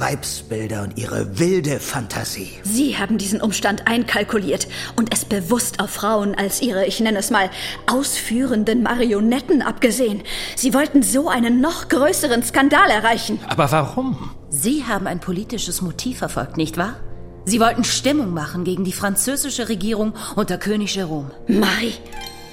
Weibsbilder 0.00 0.82
und 0.82 0.96
ihre 0.96 1.38
wilde 1.38 1.78
Fantasie. 1.78 2.50
Sie 2.62 2.96
haben 2.96 3.18
diesen 3.18 3.42
Umstand 3.42 3.86
einkalkuliert 3.86 4.66
und 4.96 5.12
es 5.12 5.26
bewusst 5.26 5.78
auf 5.78 5.90
Frauen 5.90 6.34
als 6.34 6.62
ihre, 6.62 6.86
ich 6.86 7.00
nenne 7.00 7.18
es 7.18 7.30
mal, 7.30 7.50
ausführenden 7.86 8.82
Marionetten 8.82 9.60
abgesehen. 9.60 10.22
Sie 10.56 10.72
wollten 10.72 11.02
so 11.02 11.28
einen 11.28 11.60
noch 11.60 11.88
größeren 11.88 12.42
Skandal 12.42 12.88
erreichen. 12.88 13.40
Aber 13.46 13.70
warum? 13.70 14.30
Sie 14.48 14.84
haben 14.84 15.06
ein 15.06 15.20
politisches 15.20 15.82
Motiv 15.82 16.18
verfolgt, 16.18 16.56
nicht 16.56 16.78
wahr? 16.78 16.96
Sie 17.44 17.60
wollten 17.60 17.84
Stimmung 17.84 18.32
machen 18.34 18.64
gegen 18.64 18.84
die 18.84 18.92
französische 18.92 19.68
Regierung 19.68 20.14
unter 20.36 20.58
König 20.58 20.94
Jerome. 20.94 21.30
Marie, 21.48 21.94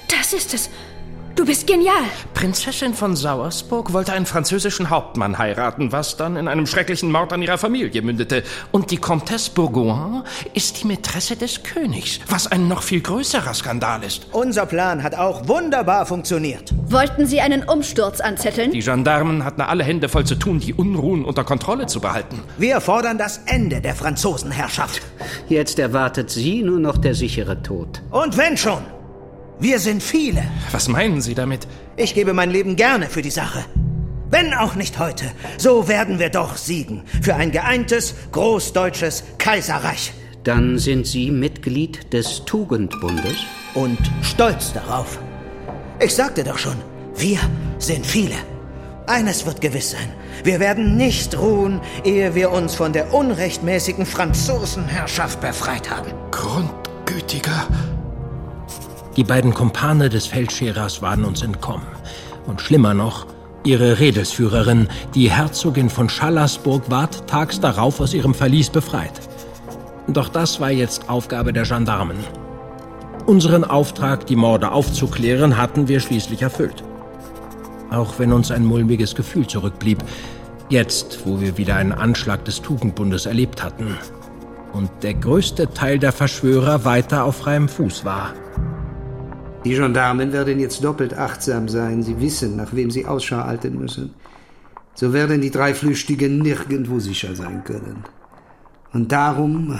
das 0.08 0.32
ist 0.32 0.54
es. 0.54 0.70
Du 1.38 1.46
bist 1.46 1.68
genial. 1.68 2.02
Prinzessin 2.34 2.94
von 2.94 3.14
Sauersburg 3.14 3.92
wollte 3.92 4.12
einen 4.12 4.26
französischen 4.26 4.90
Hauptmann 4.90 5.38
heiraten, 5.38 5.92
was 5.92 6.16
dann 6.16 6.34
in 6.34 6.48
einem 6.48 6.66
schrecklichen 6.66 7.12
Mord 7.12 7.32
an 7.32 7.42
ihrer 7.42 7.58
Familie 7.58 8.02
mündete. 8.02 8.42
Und 8.72 8.90
die 8.90 8.96
Comtesse 8.96 9.52
Bourgoin 9.52 10.24
ist 10.54 10.82
die 10.82 10.88
Mätresse 10.88 11.36
des 11.36 11.62
Königs, 11.62 12.18
was 12.28 12.48
ein 12.48 12.66
noch 12.66 12.82
viel 12.82 13.02
größerer 13.02 13.54
Skandal 13.54 14.02
ist. 14.02 14.26
Unser 14.32 14.66
Plan 14.66 15.04
hat 15.04 15.14
auch 15.14 15.46
wunderbar 15.46 16.06
funktioniert. 16.06 16.74
Wollten 16.88 17.24
Sie 17.24 17.40
einen 17.40 17.62
Umsturz 17.62 18.20
anzetteln? 18.20 18.72
Die 18.72 18.80
Gendarmen 18.80 19.44
hatten 19.44 19.60
alle 19.60 19.84
Hände 19.84 20.08
voll 20.08 20.24
zu 20.24 20.34
tun, 20.34 20.58
die 20.58 20.74
Unruhen 20.74 21.24
unter 21.24 21.44
Kontrolle 21.44 21.86
zu 21.86 22.00
behalten. 22.00 22.42
Wir 22.56 22.80
fordern 22.80 23.16
das 23.16 23.42
Ende 23.46 23.80
der 23.80 23.94
Franzosenherrschaft. 23.94 25.02
Jetzt 25.48 25.78
erwartet 25.78 26.30
Sie 26.30 26.64
nur 26.64 26.80
noch 26.80 26.98
der 26.98 27.14
sichere 27.14 27.62
Tod. 27.62 28.02
Und 28.10 28.36
wenn 28.36 28.56
schon, 28.56 28.82
wir 29.60 29.78
sind 29.78 30.02
viele. 30.02 30.42
Was 30.72 30.88
meinen 30.88 31.20
Sie 31.20 31.34
damit? 31.34 31.66
Ich 31.96 32.14
gebe 32.14 32.32
mein 32.32 32.50
Leben 32.50 32.76
gerne 32.76 33.06
für 33.06 33.22
die 33.22 33.30
Sache. 33.30 33.64
Wenn 34.30 34.52
auch 34.52 34.74
nicht 34.74 34.98
heute, 34.98 35.24
so 35.56 35.88
werden 35.88 36.18
wir 36.18 36.28
doch 36.28 36.56
siegen 36.56 37.02
für 37.22 37.34
ein 37.34 37.50
geeintes, 37.50 38.14
großdeutsches 38.32 39.24
Kaiserreich. 39.38 40.12
Dann 40.44 40.78
sind 40.78 41.06
Sie 41.06 41.30
Mitglied 41.30 42.12
des 42.12 42.44
Tugendbundes? 42.44 43.36
Und 43.74 43.98
stolz 44.22 44.72
darauf. 44.72 45.18
Ich 46.00 46.14
sagte 46.14 46.44
doch 46.44 46.58
schon, 46.58 46.76
wir 47.16 47.38
sind 47.78 48.06
viele. 48.06 48.36
Eines 49.06 49.46
wird 49.46 49.60
gewiss 49.60 49.92
sein. 49.92 50.12
Wir 50.44 50.60
werden 50.60 50.96
nicht 50.96 51.36
ruhen, 51.38 51.80
ehe 52.04 52.34
wir 52.34 52.52
uns 52.52 52.74
von 52.74 52.92
der 52.92 53.14
unrechtmäßigen 53.14 54.04
Franzosenherrschaft 54.04 55.40
befreit 55.40 55.90
haben. 55.90 56.12
Grundgütiger. 56.30 57.66
Die 59.18 59.24
beiden 59.24 59.52
Kumpane 59.52 60.10
des 60.10 60.28
Feldscherers 60.28 61.02
waren 61.02 61.24
uns 61.24 61.42
entkommen. 61.42 61.88
Und 62.46 62.60
schlimmer 62.60 62.94
noch, 62.94 63.26
ihre 63.64 63.98
Redelsführerin, 63.98 64.86
die 65.12 65.28
Herzogin 65.28 65.90
von 65.90 66.08
Schallersburg, 66.08 66.88
ward 66.88 67.26
tags 67.26 67.58
darauf 67.58 68.00
aus 68.00 68.14
ihrem 68.14 68.32
Verlies 68.32 68.70
befreit. 68.70 69.10
Doch 70.06 70.28
das 70.28 70.60
war 70.60 70.70
jetzt 70.70 71.08
Aufgabe 71.08 71.52
der 71.52 71.64
Gendarmen. 71.64 72.18
Unseren 73.26 73.64
Auftrag, 73.64 74.24
die 74.26 74.36
Morde 74.36 74.70
aufzuklären, 74.70 75.56
hatten 75.56 75.88
wir 75.88 75.98
schließlich 75.98 76.42
erfüllt. 76.42 76.84
Auch 77.90 78.20
wenn 78.20 78.32
uns 78.32 78.52
ein 78.52 78.64
mulmiges 78.64 79.16
Gefühl 79.16 79.48
zurückblieb, 79.48 79.98
jetzt, 80.68 81.26
wo 81.26 81.40
wir 81.40 81.58
wieder 81.58 81.74
einen 81.74 81.90
Anschlag 81.90 82.44
des 82.44 82.62
Tugendbundes 82.62 83.26
erlebt 83.26 83.64
hatten 83.64 83.98
und 84.72 84.90
der 85.02 85.14
größte 85.14 85.74
Teil 85.74 85.98
der 85.98 86.12
Verschwörer 86.12 86.84
weiter 86.84 87.24
auf 87.24 87.38
freiem 87.38 87.68
Fuß 87.68 88.04
war. 88.04 88.32
Die 89.68 89.74
Gendarmen 89.74 90.32
werden 90.32 90.60
jetzt 90.60 90.82
doppelt 90.82 91.12
achtsam 91.12 91.68
sein. 91.68 92.02
Sie 92.02 92.18
wissen, 92.22 92.56
nach 92.56 92.74
wem 92.74 92.90
sie 92.90 93.04
Ausschau 93.04 93.44
halten 93.44 93.78
müssen. 93.78 94.14
So 94.94 95.12
werden 95.12 95.42
die 95.42 95.50
drei 95.50 95.74
Flüchtigen 95.74 96.38
nirgendwo 96.38 97.00
sicher 97.00 97.36
sein 97.36 97.64
können. 97.64 98.02
Und 98.94 99.12
darum 99.12 99.78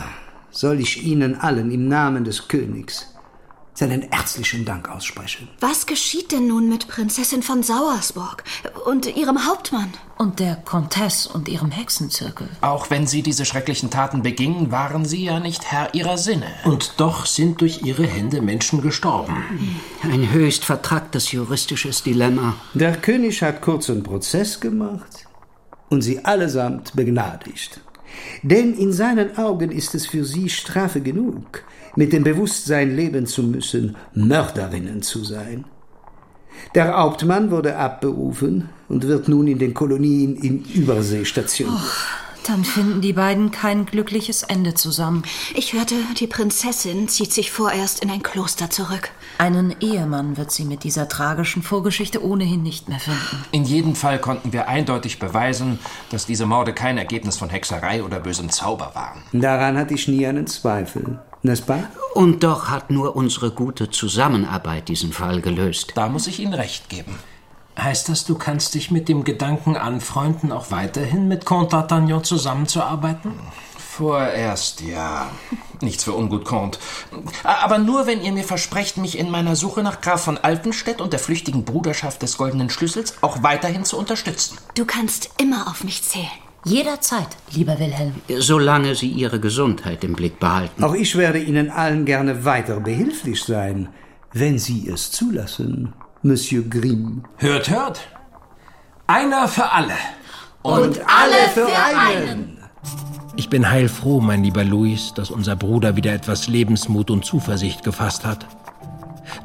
soll 0.51 0.81
ich 0.81 1.07
Ihnen 1.07 1.37
allen 1.41 1.71
im 1.71 1.89
Namen 1.89 2.25
des 2.25 2.49
Königs 2.49 3.15
seinen 3.79 4.03
herzlichen 4.11 4.65
Dank 4.65 4.89
aussprechen. 4.91 5.49
Was 5.61 5.87
geschieht 5.87 6.33
denn 6.33 6.49
nun 6.49 6.69
mit 6.69 6.89
Prinzessin 6.89 7.43
von 7.43 7.63
Sauersburg 7.63 8.45
und 8.87 9.17
ihrem 9.17 9.47
Hauptmann? 9.47 9.93
Und 10.17 10.41
der 10.41 10.57
Comtesse 10.57 11.29
und 11.29 11.49
ihrem 11.49 11.71
Hexenzirkel. 11.71 12.49
Auch 12.61 12.91
wenn 12.91 13.07
sie 13.07 13.23
diese 13.23 13.45
schrecklichen 13.45 13.89
Taten 13.89 14.23
begingen, 14.23 14.73
waren 14.73 15.05
sie 15.05 15.25
ja 15.25 15.39
nicht 15.39 15.71
Herr 15.71 15.95
ihrer 15.95 16.19
Sinne. 16.19 16.49
Und 16.65 16.95
doch 16.97 17.25
sind 17.25 17.61
durch 17.61 17.83
ihre 17.83 18.05
Hände 18.05 18.43
Menschen 18.43 18.83
gestorben. 18.83 19.45
Ein 20.03 20.33
höchst 20.33 20.65
vertracktes 20.65 21.31
juristisches 21.31 22.03
Dilemma. 22.03 22.57
Der 22.75 22.97
König 22.97 23.43
hat 23.43 23.63
kurzen 23.63 24.03
Prozess 24.03 24.59
gemacht 24.59 25.29
und 25.89 26.03
sie 26.03 26.25
allesamt 26.25 26.97
begnadigt. 26.97 27.81
Denn 28.43 28.75
in 28.75 28.93
seinen 28.93 29.39
Augen 29.39 29.71
ist 29.71 29.95
es 29.95 30.07
für 30.07 30.25
sie 30.25 30.49
Strafe 30.49 31.01
genug, 31.01 31.63
mit 31.99 32.13
dem 32.13 32.23
Bewusstsein 32.23 32.95
leben 32.95 33.27
zu 33.27 33.43
müssen, 33.43 33.97
Mörderinnen 34.15 35.03
zu 35.03 35.25
sein. 35.25 35.65
Der 36.77 36.97
Hauptmann 36.97 37.51
wurde 37.51 37.77
abberufen 37.77 38.69
und 38.89 39.09
wird 39.09 39.27
nun 39.27 39.49
in 39.49 39.59
den 39.59 39.75
Kolonien 39.75 40.37
in 40.37 40.63
Übersee 40.63 41.25
stationiert. 41.25 41.81
Dann 42.47 42.65
finden 42.65 43.01
die 43.01 43.15
beiden 43.15 43.51
kein 43.51 43.85
glückliches 43.85 44.45
Ende 44.45 44.75
zusammen. 44.75 45.25
Ich 45.57 45.73
hörte, 45.73 45.97
die 46.21 46.29
Prinzessin 46.29 47.09
zieht 47.09 47.33
sich 47.33 47.51
vorerst 47.51 48.01
in 48.01 48.13
ein 48.13 48.23
Kloster 48.23 48.71
zurück. 48.71 49.11
Einen 49.39 49.75
Ehemann 49.81 50.37
wird 50.37 50.53
sie 50.53 50.65
mit 50.65 50.85
dieser 50.85 51.09
tragischen 51.09 51.63
Vorgeschichte 51.65 52.25
ohnehin 52.25 52.63
nicht 52.63 52.89
mehr 52.89 53.01
finden. 53.01 53.45
In 53.51 53.65
jedem 53.65 53.97
Fall 53.97 54.21
konnten 54.21 54.53
wir 54.53 54.69
eindeutig 54.69 55.19
beweisen, 55.19 55.81
dass 56.11 56.27
diese 56.27 56.47
Morde 56.47 56.73
kein 56.73 56.97
Ergebnis 56.97 57.37
von 57.37 57.51
Hexerei 57.51 58.05
oder 58.05 58.21
bösem 58.21 58.51
Zauber 58.51 58.93
waren. 58.95 59.23
Daran 59.33 59.77
hatte 59.77 59.95
ich 59.95 60.07
nie 60.07 60.25
einen 60.29 60.47
Zweifel. 60.47 61.19
N'est-ce 61.43 61.63
pas? 61.63 61.85
Und 62.15 62.43
doch 62.43 62.69
hat 62.69 62.91
nur 62.91 63.15
unsere 63.15 63.51
gute 63.51 63.91
Zusammenarbeit 63.91 64.89
diesen 64.89 65.13
Fall 65.13 65.41
gelöst. 65.41 65.93
Da 65.95 66.09
muss 66.09 66.27
ich 66.27 66.41
Ihnen 66.41 66.55
recht 66.55 66.89
geben. 66.89 67.19
Heißt 67.79 68.09
das, 68.09 68.25
du 68.25 68.35
kannst 68.35 68.75
dich 68.75 68.91
mit 68.91 69.09
dem 69.09 69.23
Gedanken 69.23 69.77
anfreunden, 69.77 70.51
auch 70.51 70.73
weiterhin 70.73 71.29
mit 71.29 71.45
Comte 71.45 71.77
d'Artagnan 71.77 72.25
zusammenzuarbeiten? 72.25 73.35
Vorerst 73.79 74.81
ja. 74.81 75.31
Nichts 75.81 76.03
für 76.03 76.13
ungut, 76.13 76.45
Comte. 76.45 76.81
Aber 77.45 77.79
nur, 77.79 78.07
wenn 78.07 78.21
ihr 78.21 78.33
mir 78.33 78.43
versprecht, 78.43 78.97
mich 78.97 79.17
in 79.17 79.31
meiner 79.31 79.55
Suche 79.55 79.85
nach 79.85 80.01
Graf 80.01 80.25
von 80.25 80.39
Altenstedt 80.39 81.01
und 81.01 81.13
der 81.13 81.21
flüchtigen 81.21 81.65
Bruderschaft 81.65 82.23
des 82.23 82.37
Goldenen 82.37 82.71
Schlüssels 82.71 83.15
auch 83.23 83.45
weiterhin 83.45 83.85
zu 83.85 83.97
unterstützen. 83.97 84.59
Du 84.75 84.85
kannst 84.85 85.31
immer 85.41 85.69
auf 85.69 85.85
mich 85.85 86.03
zählen. 86.03 86.48
Jederzeit, 86.69 87.29
lieber 87.53 87.79
Wilhelm. 87.79 88.15
Solange 88.39 88.95
Sie 88.95 89.09
Ihre 89.09 89.41
Gesundheit 89.41 90.05
im 90.05 90.13
Blick 90.13 90.39
behalten. 90.39 90.85
Auch 90.85 90.95
ich 90.95 91.17
werde 91.17 91.39
Ihnen 91.39 91.71
allen 91.71 92.05
gerne 92.05 92.45
weiter 92.45 92.81
behilflich 92.81 93.43
sein, 93.43 93.89
wenn 94.33 94.59
Sie 94.59 94.89
es 94.89 95.11
zulassen, 95.11 95.95
Monsieur 96.23 96.63
Grimm. 96.69 97.25
Hört, 97.39 97.71
hört. 97.71 98.01
Einer 99.07 99.49
für 99.49 99.73
alle. 99.73 99.95
Und 100.63 101.01
alle 101.07 101.49
für 101.55 101.67
einen. 101.67 102.59
Ich 103.37 103.49
bin 103.49 103.71
heilfroh, 103.71 104.21
mein 104.21 104.45
lieber 104.45 104.65
Louis, 104.65 105.15
dass 105.15 105.31
unser 105.31 105.57
Bruder 105.57 105.97
wieder 105.97 106.13
etwas 106.13 106.49
Lebensmut 106.49 107.11
und 107.11 107.25
Zuversicht 107.25 107.83
gefasst 107.83 108.27
hat. 108.27 108.47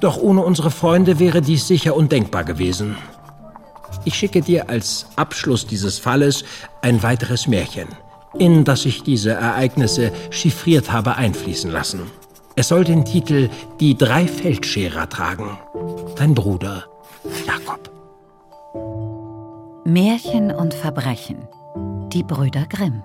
Doch 0.01 0.17
ohne 0.17 0.41
unsere 0.41 0.71
Freunde 0.71 1.19
wäre 1.19 1.41
dies 1.41 1.67
sicher 1.67 1.95
undenkbar 1.95 2.43
gewesen. 2.43 2.97
Ich 4.05 4.15
schicke 4.15 4.41
dir 4.41 4.69
als 4.69 5.07
Abschluss 5.15 5.65
dieses 5.65 5.99
Falles 5.99 6.43
ein 6.81 7.03
weiteres 7.03 7.47
Märchen, 7.47 7.87
in 8.37 8.63
das 8.63 8.85
ich 8.85 9.03
diese 9.03 9.31
Ereignisse 9.31 10.11
chiffriert 10.29 10.91
habe 10.91 11.15
einfließen 11.15 11.71
lassen. 11.71 12.01
Es 12.55 12.67
soll 12.67 12.83
den 12.83 13.05
Titel 13.05 13.49
Die 13.79 13.97
drei 13.97 14.27
Feldscherer 14.27 15.09
tragen. 15.09 15.57
Dein 16.15 16.35
Bruder 16.35 16.85
Jakob. 17.47 17.89
Märchen 19.85 20.51
und 20.51 20.73
Verbrechen. 20.73 21.47
Die 22.13 22.23
Brüder 22.23 22.65
Grimm. 22.67 23.03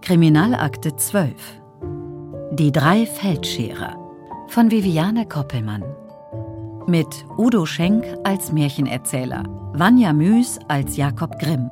Kriminalakte 0.00 0.96
12. 0.96 1.32
Die 2.52 2.72
drei 2.72 3.06
Feldscherer 3.06 3.96
von 4.48 4.70
Viviane 4.70 5.26
Koppelmann. 5.26 5.84
Mit 6.86 7.24
Udo 7.36 7.66
Schenk 7.66 8.04
als 8.24 8.52
Märchenerzähler, 8.52 9.44
Vanja 9.74 10.12
Müß 10.12 10.58
als 10.68 10.96
Jakob 10.96 11.38
Grimm, 11.38 11.70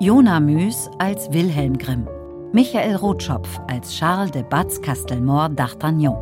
Jona 0.00 0.40
Müß 0.40 0.90
als 0.98 1.30
Wilhelm 1.32 1.76
Grimm, 1.76 2.08
Michael 2.52 2.96
Rotschopf 2.96 3.60
als 3.68 3.92
Charles 3.92 4.30
de 4.30 4.42
Batz 4.42 4.80
Castelmore 4.80 5.50
d'Artagnan, 5.50 6.16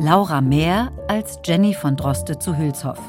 Laura 0.00 0.40
Mehr 0.40 0.90
als 1.08 1.38
Jenny 1.44 1.72
von 1.72 1.96
Droste 1.96 2.38
zu 2.38 2.56
Hülshoff, 2.56 3.00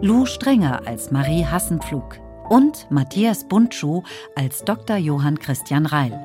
Lou 0.00 0.26
Strenger 0.26 0.80
als 0.86 1.10
Marie 1.10 1.44
Hassenpflug 1.44 2.18
und 2.48 2.90
Matthias 2.90 3.44
Buntschuh 3.48 4.02
als 4.34 4.64
Dr. 4.64 4.96
Johann 4.96 5.38
Christian 5.38 5.86
Reil. 5.86 6.18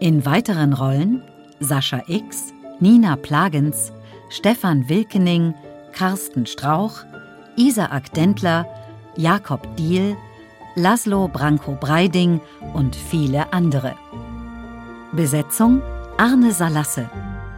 In 0.00 0.24
weiteren 0.24 0.72
Rollen 0.72 1.22
Sascha 1.60 2.02
X, 2.08 2.52
Nina 2.80 3.16
Plagens, 3.16 3.92
Stefan 4.30 4.88
Wilkening, 4.88 5.54
Carsten 5.92 6.46
Strauch, 6.46 7.04
Isaak 7.56 8.12
Dentler, 8.14 8.66
Jakob 9.16 9.76
Diehl, 9.76 10.16
Laszlo 10.74 11.28
Branko-Breiding 11.28 12.40
und 12.72 12.96
viele 12.96 13.52
andere. 13.52 13.94
Besetzung 15.12 15.82
Arne 16.16 16.52
Salasse. 16.52 17.08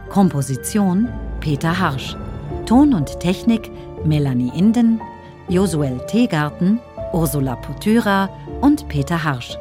Komposition 0.09 1.07
Peter 1.39 1.79
Harsch. 1.79 2.17
Ton 2.65 2.93
und 2.93 3.19
Technik 3.19 3.71
Melanie 4.03 4.51
Inden, 4.55 4.99
Josuel 5.47 5.99
Teegarten, 6.07 6.79
Ursula 7.13 7.55
Potyra 7.55 8.29
und 8.61 8.87
Peter 8.89 9.23
Harsch. 9.23 9.57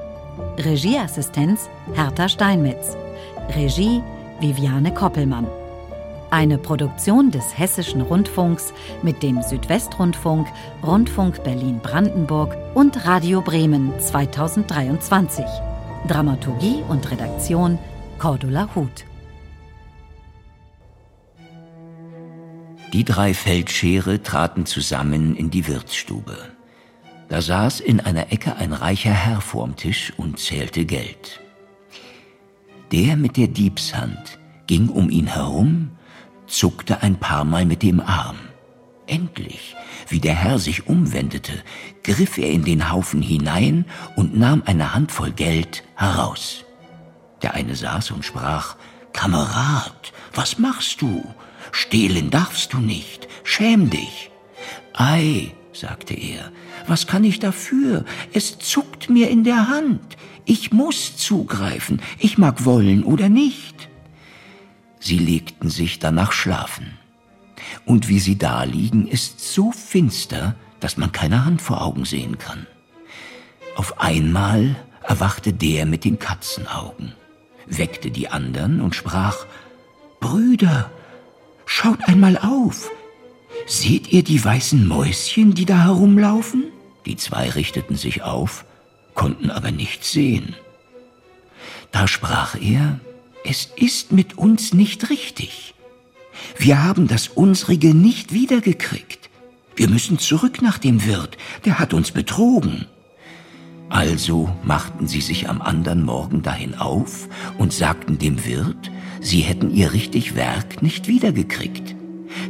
Regieassistenz 0.58 1.68
Hertha 1.94 2.28
Steinmetz. 2.28 2.96
Regie 3.54 4.02
Viviane 4.40 4.92
Koppelmann. 4.92 5.46
Eine 6.35 6.59
Produktion 6.59 7.31
des 7.31 7.57
Hessischen 7.57 8.01
Rundfunks 8.01 8.75
mit 9.05 9.23
dem 9.23 9.40
Südwestrundfunk, 9.40 10.49
Rundfunk 10.83 11.44
Berlin-Brandenburg 11.44 12.57
und 12.75 13.07
Radio 13.07 13.40
Bremen 13.40 13.92
2023. 14.01 15.44
Dramaturgie 16.09 16.83
und 16.88 17.09
Redaktion 17.09 17.79
Cordula 18.18 18.68
Huth. 18.75 19.05
Die 22.92 23.05
drei 23.05 23.33
Feldschere 23.33 24.20
traten 24.20 24.66
zusammen 24.66 25.37
in 25.37 25.51
die 25.51 25.68
Wirtsstube. 25.68 26.37
Da 27.29 27.42
saß 27.42 27.79
in 27.79 28.01
einer 28.01 28.33
Ecke 28.33 28.57
ein 28.57 28.73
reicher 28.73 29.12
Herr 29.12 29.40
vorm 29.40 29.77
Tisch 29.77 30.12
und 30.16 30.40
zählte 30.40 30.85
Geld. 30.85 31.40
Der 32.90 33.16
mit 33.16 33.37
der 33.37 33.47
Diebshand 33.47 34.40
ging 34.66 34.88
um 34.88 35.11
ihn 35.11 35.29
herum, 35.29 35.92
zuckte 36.46 37.02
ein 37.02 37.16
paar 37.16 37.44
Mal 37.44 37.66
mit 37.66 37.83
dem 37.83 38.00
Arm. 38.00 38.37
Endlich, 39.07 39.76
wie 40.09 40.20
der 40.20 40.35
Herr 40.35 40.59
sich 40.59 40.87
umwendete, 40.87 41.52
griff 42.02 42.38
er 42.38 42.50
in 42.50 42.64
den 42.64 42.90
Haufen 42.90 43.20
hinein 43.20 43.85
und 44.16 44.37
nahm 44.37 44.62
eine 44.64 44.94
Handvoll 44.94 45.33
Geld 45.33 45.85
heraus. 45.94 46.64
Der 47.42 47.54
eine 47.54 47.76
saß 47.76 48.12
und 48.12 48.24
sprach, 48.24 48.76
Kamerad, 49.12 50.12
was 50.35 50.59
machst 50.59 51.02
du? 51.02 51.22
Stehlen 51.72 52.30
darfst 52.30 52.72
du 52.72 52.78
nicht, 52.78 53.28
schäm 53.42 53.90
dich. 53.90 54.30
Ei, 54.94 55.52
sagte 55.72 56.14
er, 56.14 56.50
was 56.87 57.07
kann 57.07 57.24
ich 57.24 57.40
dafür? 57.40 58.04
Es 58.33 58.59
zuckt 58.59 59.11
mir 59.11 59.28
in 59.28 59.44
der 59.44 59.68
Hand. 59.68 60.16
Ich 60.46 60.72
muss 60.72 61.16
zugreifen, 61.16 62.00
ich 62.18 62.38
mag 62.38 62.64
wollen 62.64 63.02
oder 63.02 63.28
nicht. 63.28 63.88
Sie 65.05 65.19
legten 65.19 65.69
sich 65.69 65.99
danach 65.99 66.33
schlafen. 66.33 66.97
Und 67.85 68.09
wie 68.09 68.19
sie 68.19 68.38
da 68.38 68.64
liegen, 68.64 69.07
ist 69.07 69.38
so 69.53 69.71
finster, 69.71 70.55
dass 70.81 70.97
man 70.97 71.12
keine 71.12 71.45
Hand 71.45 71.61
vor 71.61 71.83
Augen 71.83 72.07
sehen 72.07 72.38
kann. 72.38 72.67
Auf 73.77 74.01
einmal 74.01 74.77
erwachte 75.03 75.53
der 75.53 75.85
mit 75.85 76.07
den 76.07 76.19
Katzenaugen, 76.19 77.12
weckte 77.67 78.11
die 78.11 78.29
anderen 78.29 78.81
und 78.81 78.95
sprach, 78.95 79.45
Brüder, 80.21 80.90
schaut 81.67 82.03
einmal 82.09 82.38
auf. 82.38 82.90
Seht 83.67 84.11
ihr 84.11 84.25
die 84.25 84.43
weißen 84.43 84.88
Mäuschen, 84.88 85.55
die 85.55 85.67
da 85.67 85.85
herumlaufen? 85.85 86.73
Die 87.05 87.17
zwei 87.17 87.51
richteten 87.51 87.97
sich 87.97 88.23
auf, 88.23 88.64
konnten 89.12 89.51
aber 89.51 89.71
nichts 89.71 90.12
sehen. 90.12 90.57
Da 91.93 92.09
sprach 92.09 92.57
er, 92.59 93.01
es 93.44 93.68
ist 93.76 94.11
mit 94.11 94.38
uns 94.38 94.72
nicht 94.72 95.11
richtig. 95.11 95.74
Wir 96.59 96.83
haben 96.83 97.07
das 97.07 97.28
unsrige 97.28 97.94
nicht 97.94 98.33
wiedergekriegt. 98.33 99.30
Wir 99.76 99.88
müssen 99.88 100.18
zurück 100.18 100.62
nach 100.62 100.78
dem 100.78 101.04
Wirt, 101.04 101.37
der 101.64 101.78
hat 101.78 101.94
uns 101.94 102.11
betrogen. 102.11 102.87
Also 103.90 104.50
machten 104.64 105.07
sie 105.07 105.20
sich 105.20 105.48
am 105.48 105.61
andern 105.61 106.02
Morgen 106.02 106.42
dahin 106.42 106.74
auf 106.74 107.28
und 107.59 107.72
sagten 107.72 108.18
dem 108.18 108.44
Wirt, 108.44 108.90
sie 109.20 109.40
hätten 109.40 109.70
ihr 109.70 109.92
richtig 109.92 110.35
Werk 110.35 110.83
nicht 110.83 111.07
wiedergekriegt. 111.07 111.94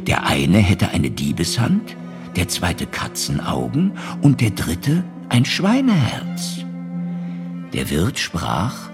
Der 0.07 0.25
eine 0.25 0.59
hätte 0.59 0.89
eine 0.89 1.11
Diebeshand, 1.11 1.95
der 2.35 2.47
zweite 2.47 2.87
Katzenaugen 2.87 3.91
und 4.21 4.41
der 4.41 4.51
dritte 4.51 5.03
ein 5.29 5.45
Schweineherz. 5.45 6.63
Der 7.73 7.89
Wirt 7.89 8.17
sprach, 8.17 8.89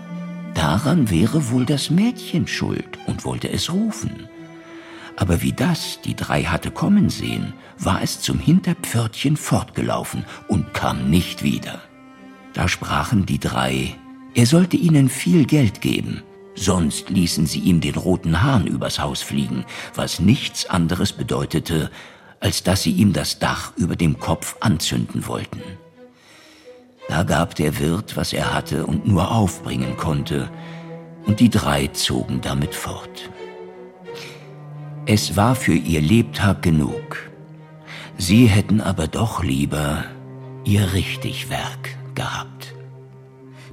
Daran 0.54 1.10
wäre 1.10 1.50
wohl 1.52 1.66
das 1.66 1.90
Mädchen 1.90 2.48
schuld 2.48 2.98
und 3.08 3.26
wollte 3.26 3.50
es 3.50 3.72
rufen. 3.72 4.28
Aber 5.16 5.42
wie 5.42 5.54
das 5.54 6.00
die 6.02 6.16
drei 6.16 6.44
hatte 6.44 6.72
kommen 6.72 7.10
sehen, 7.10 7.54
war 7.78 8.02
es 8.02 8.22
zum 8.22 8.40
Hinterpförtchen 8.40 9.38
fortgelaufen 9.38 10.26
und 10.48 10.74
kam 10.74 11.10
nicht 11.10 11.44
wieder. 11.44 11.82
Da 12.54 12.68
sprachen 12.68 13.26
die 13.26 13.40
drei, 13.40 13.96
er 14.34 14.46
sollte 14.46 14.78
ihnen 14.78 15.10
viel 15.10 15.46
Geld 15.46 15.82
geben, 15.82 16.24
sonst 16.56 17.10
ließen 17.10 17.46
sie 17.46 17.60
ihm 17.60 17.82
den 17.82 17.96
roten 17.96 18.42
Hahn 18.42 18.68
übers 18.68 19.00
Haus 19.00 19.22
fliegen, 19.22 19.66
was 19.96 20.20
nichts 20.20 20.70
anderes 20.70 21.14
bedeutete, 21.14 21.92
als 22.40 22.64
dass 22.64 22.84
sie 22.84 22.92
ihm 22.92 23.14
das 23.14 23.40
Dach 23.40 23.74
über 23.78 23.96
dem 23.96 24.20
Kopf 24.20 24.56
anzünden 24.60 25.28
wollten. 25.28 25.62
Da 27.12 27.24
gab 27.24 27.56
der 27.56 27.78
Wirt, 27.78 28.16
was 28.16 28.32
er 28.32 28.54
hatte 28.54 28.86
und 28.86 29.06
nur 29.06 29.36
aufbringen 29.36 29.98
konnte, 29.98 30.50
und 31.26 31.42
die 31.42 31.50
drei 31.50 31.88
zogen 31.88 32.40
damit 32.40 32.74
fort. 32.74 33.30
Es 35.06 35.36
war 35.36 35.56
für 35.56 35.74
ihr 35.74 36.00
Lebtag 36.00 36.62
genug. 36.62 37.30
Sie 38.18 38.46
hätten 38.46 38.80
aber 38.80 39.08
doch 39.08 39.44
lieber 39.44 40.06
ihr 40.64 40.94
Richtigwerk 40.94 41.98
gehabt. 42.16 42.74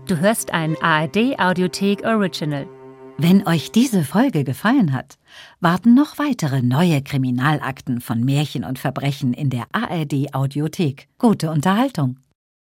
Du 0.09 0.19
hörst 0.19 0.53
ein 0.53 0.77
ARD 0.83 1.39
Audiothek 1.39 2.05
Original. 2.05 2.67
Wenn 3.19 3.47
euch 3.47 3.71
diese 3.71 4.03
Folge 4.03 4.43
gefallen 4.43 4.93
hat, 4.93 5.17
warten 5.61 5.95
noch 5.95 6.19
weitere 6.19 6.61
neue 6.61 7.03
Kriminalakten 7.03 8.01
von 8.01 8.25
Märchen 8.25 8.65
und 8.65 8.81
Verbrechen 8.81 9.33
in 9.33 9.49
der 9.49 9.67
ARD 9.71 10.35
Audiothek. 10.35 11.07
Gute 11.19 11.53
Unterhaltung. 11.53 12.17